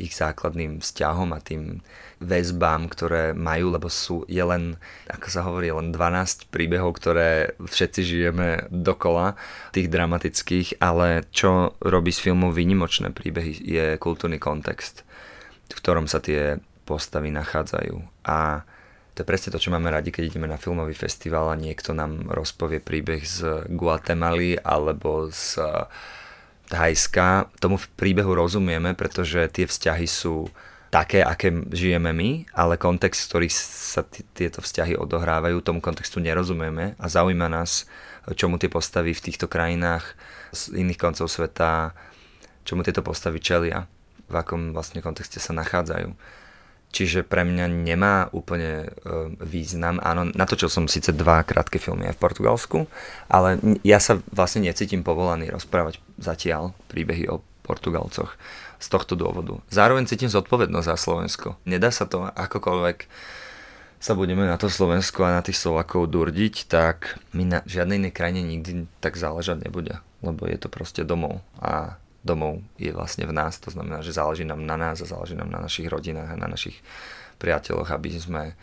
ich 0.00 0.16
základným 0.16 0.80
vzťahom 0.80 1.36
a 1.36 1.42
tým 1.42 1.84
väzbám, 2.22 2.88
ktoré 2.88 3.36
majú, 3.36 3.74
lebo 3.74 3.92
sú, 3.92 4.24
je 4.24 4.40
len, 4.40 4.80
ako 5.10 5.26
sa 5.28 5.44
hovorí, 5.44 5.68
len 5.68 5.92
12 5.92 6.48
príbehov, 6.48 6.96
ktoré 6.96 7.52
všetci 7.60 8.00
žijeme 8.00 8.48
dokola, 8.72 9.36
tých 9.76 9.92
dramatických, 9.92 10.80
ale 10.80 11.28
čo 11.28 11.76
robí 11.84 12.08
z 12.14 12.30
filmu 12.30 12.54
výnimočné 12.54 13.12
príbehy 13.12 13.52
je 13.62 13.86
kultúrny 14.00 14.40
kontext, 14.40 15.04
v 15.68 15.76
ktorom 15.76 16.08
sa 16.08 16.24
tie 16.24 16.56
postavy 16.88 17.28
nachádzajú. 17.30 18.26
A 18.26 18.64
to 19.12 19.22
je 19.22 19.28
presne 19.28 19.52
to, 19.52 19.60
čo 19.60 19.68
máme 19.68 19.92
radi, 19.92 20.08
keď 20.08 20.32
ideme 20.32 20.48
na 20.48 20.56
filmový 20.56 20.96
festival 20.96 21.52
a 21.52 21.60
niekto 21.60 21.92
nám 21.92 22.32
rozpovie 22.32 22.80
príbeh 22.80 23.20
z 23.20 23.68
Guatemaly 23.68 24.56
alebo 24.64 25.28
z 25.28 25.60
Thajska, 26.72 27.52
tomu 27.60 27.76
v 27.76 27.90
príbehu 28.00 28.32
rozumieme, 28.32 28.96
pretože 28.96 29.44
tie 29.52 29.68
vzťahy 29.68 30.08
sú 30.08 30.48
také, 30.88 31.20
aké 31.20 31.52
žijeme 31.72 32.12
my, 32.12 32.48
ale 32.56 32.80
kontext, 32.80 33.24
v 33.24 33.28
ktorý 33.28 33.48
sa 33.52 34.04
t- 34.04 34.24
tieto 34.32 34.64
vzťahy 34.64 34.96
odohrávajú, 34.96 35.60
tomu 35.60 35.84
kontextu 35.84 36.20
nerozumieme 36.20 36.96
a 36.96 37.06
zaujíma 37.08 37.48
nás, 37.48 37.84
čomu 38.32 38.56
tie 38.56 38.72
postavy 38.72 39.12
v 39.12 39.24
týchto 39.24 39.48
krajinách 39.48 40.16
z 40.52 40.80
iných 40.80 41.00
koncov 41.00 41.28
sveta, 41.28 41.96
čomu 42.64 42.84
tieto 42.84 43.04
postavy 43.04 43.40
čelia, 43.40 43.88
v 44.28 44.34
akom 44.36 44.72
vlastne 44.72 45.04
kontexte 45.04 45.40
sa 45.40 45.52
nachádzajú. 45.52 46.12
Čiže 46.92 47.24
pre 47.24 47.48
mňa 47.48 47.72
nemá 47.72 48.28
úplne 48.36 48.84
e, 48.84 48.88
význam. 49.40 49.96
Áno, 50.04 50.28
natočil 50.28 50.68
som 50.68 50.84
síce 50.84 51.08
dva 51.16 51.40
krátke 51.40 51.80
filmy 51.80 52.04
aj 52.12 52.20
v 52.20 52.22
Portugalsku, 52.22 52.78
ale 53.32 53.56
ja 53.80 53.96
sa 53.96 54.20
vlastne 54.28 54.68
necítim 54.68 55.00
povolaný 55.00 55.48
rozprávať 55.48 56.04
zatiaľ 56.20 56.76
príbehy 56.92 57.32
o 57.32 57.40
Portugalcoch 57.64 58.36
z 58.76 58.86
tohto 58.92 59.16
dôvodu. 59.16 59.56
Zároveň 59.72 60.04
cítim 60.04 60.28
zodpovednosť 60.28 60.88
za 60.92 60.96
Slovensko. 61.00 61.48
Nedá 61.64 61.88
sa 61.88 62.04
to 62.04 62.28
akokoľvek 62.28 63.08
sa 64.02 64.18
budeme 64.18 64.42
na 64.42 64.58
to 64.58 64.66
Slovensko 64.66 65.22
a 65.22 65.38
na 65.38 65.46
tých 65.46 65.62
Slovakov 65.62 66.10
durdiť, 66.10 66.66
tak 66.66 67.22
mi 67.30 67.46
na 67.46 67.62
žiadnej 67.62 68.02
inej 68.02 68.12
krajine 68.18 68.42
nikdy 68.42 68.90
tak 68.98 69.14
záležať 69.14 69.62
nebude, 69.62 70.02
lebo 70.26 70.42
je 70.50 70.58
to 70.58 70.66
proste 70.66 71.06
domov 71.06 71.38
a 71.62 72.01
domov 72.22 72.62
je 72.78 72.94
vlastne 72.94 73.26
v 73.26 73.34
nás, 73.34 73.58
to 73.58 73.74
znamená, 73.74 74.00
že 74.00 74.14
záleží 74.14 74.46
nám 74.46 74.62
na 74.62 74.78
nás 74.78 75.02
a 75.02 75.10
záleží 75.10 75.34
nám 75.34 75.50
na 75.50 75.58
našich 75.58 75.90
rodinách 75.90 76.34
a 76.34 76.40
na 76.40 76.46
našich 76.46 76.78
priateľoch, 77.42 77.90
aby 77.90 78.08
sme 78.14 78.54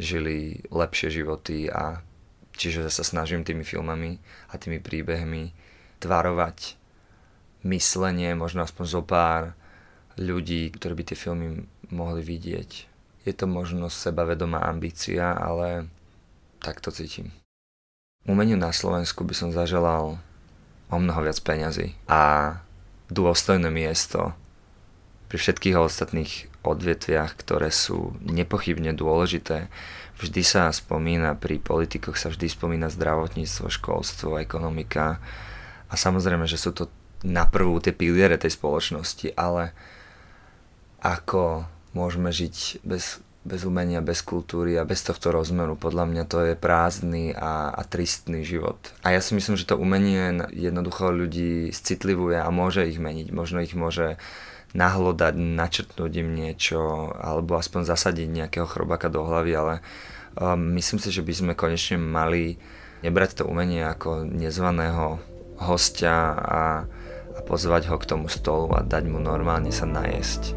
žili 0.00 0.64
lepšie 0.72 1.22
životy 1.22 1.68
a 1.68 2.00
čiže 2.56 2.88
sa 2.88 3.04
snažím 3.04 3.44
tými 3.44 3.64
filmami 3.64 4.16
a 4.48 4.56
tými 4.56 4.80
príbehmi 4.80 5.52
tvarovať 6.00 6.80
myslenie, 7.68 8.32
možno 8.34 8.64
aspoň 8.64 8.84
zo 8.88 9.02
pár 9.04 9.52
ľudí, 10.16 10.72
ktorí 10.72 10.92
by 10.96 11.04
tie 11.12 11.16
filmy 11.16 11.64
mohli 11.92 12.24
vidieť. 12.24 12.70
Je 13.22 13.32
to 13.36 13.46
možno 13.46 13.86
sebavedomá 13.86 14.66
ambícia, 14.66 15.30
ale 15.36 15.86
tak 16.58 16.82
to 16.82 16.90
cítim. 16.90 17.30
Umeniu 18.26 18.58
na 18.58 18.70
Slovensku 18.74 19.22
by 19.22 19.34
som 19.34 19.50
zaželal 19.54 20.18
o 20.90 20.96
mnoho 20.98 21.20
viac 21.26 21.38
peňazí 21.42 21.94
a 22.06 22.54
dôstojné 23.12 23.68
miesto 23.68 24.32
pri 25.28 25.36
všetkých 25.36 25.76
ostatných 25.76 26.32
odvetviach, 26.64 27.36
ktoré 27.36 27.68
sú 27.68 28.16
nepochybne 28.24 28.92
dôležité. 28.96 29.68
Vždy 30.20 30.42
sa 30.44 30.68
spomína, 30.72 31.36
pri 31.36 31.58
politikoch 31.58 32.20
sa 32.20 32.28
vždy 32.28 32.46
spomína 32.52 32.92
zdravotníctvo, 32.92 33.72
školstvo, 33.72 34.38
ekonomika 34.38 35.18
a 35.88 35.94
samozrejme, 35.96 36.44
že 36.46 36.60
sú 36.60 36.72
to 36.72 36.88
na 37.22 37.46
prvú 37.46 37.78
tie 37.78 37.94
piliere 37.94 38.34
tej 38.38 38.54
spoločnosti, 38.54 39.34
ale 39.38 39.74
ako 41.02 41.66
môžeme 41.94 42.30
žiť 42.30 42.82
bez 42.86 43.22
bez 43.42 43.66
umenia, 43.66 43.98
bez 43.98 44.22
kultúry 44.22 44.78
a 44.78 44.86
bez 44.86 45.02
tohto 45.02 45.34
rozmeru. 45.34 45.74
Podľa 45.74 46.06
mňa 46.06 46.24
to 46.30 46.38
je 46.46 46.54
prázdny 46.54 47.34
a, 47.34 47.74
a 47.74 47.82
tristný 47.82 48.46
život. 48.46 48.78
A 49.02 49.10
ja 49.10 49.20
si 49.20 49.34
myslím, 49.34 49.58
že 49.58 49.66
to 49.66 49.74
umenie 49.74 50.46
jednoducho 50.54 51.10
ľudí 51.10 51.74
citlivuje 51.74 52.38
a 52.38 52.46
môže 52.54 52.86
ich 52.86 53.02
meniť. 53.02 53.34
Možno 53.34 53.58
ich 53.58 53.74
môže 53.74 54.14
nahlodať, 54.72 55.36
načrtnúť 55.36 56.12
im 56.22 56.32
niečo 56.32 57.12
alebo 57.18 57.58
aspoň 57.58 57.84
zasadiť 57.84 58.28
nejakého 58.30 58.64
chrobaka 58.64 59.12
do 59.12 59.26
hlavy, 59.26 59.52
ale 59.52 59.74
um, 60.38 60.56
myslím 60.78 61.02
si, 61.02 61.12
že 61.12 61.20
by 61.20 61.32
sme 61.32 61.52
konečne 61.52 62.00
mali 62.00 62.56
nebrať 63.04 63.42
to 63.42 63.44
umenie 63.44 63.84
ako 63.84 64.24
nezvaného 64.24 65.20
hostia 65.60 66.32
a, 66.32 66.64
a 67.36 67.40
pozvať 67.44 67.92
ho 67.92 67.96
k 68.00 68.08
tomu 68.08 68.26
stolu 68.32 68.72
a 68.72 68.80
dať 68.80 69.04
mu 69.12 69.20
normálne 69.20 69.74
sa 69.74 69.84
najesť. 69.84 70.56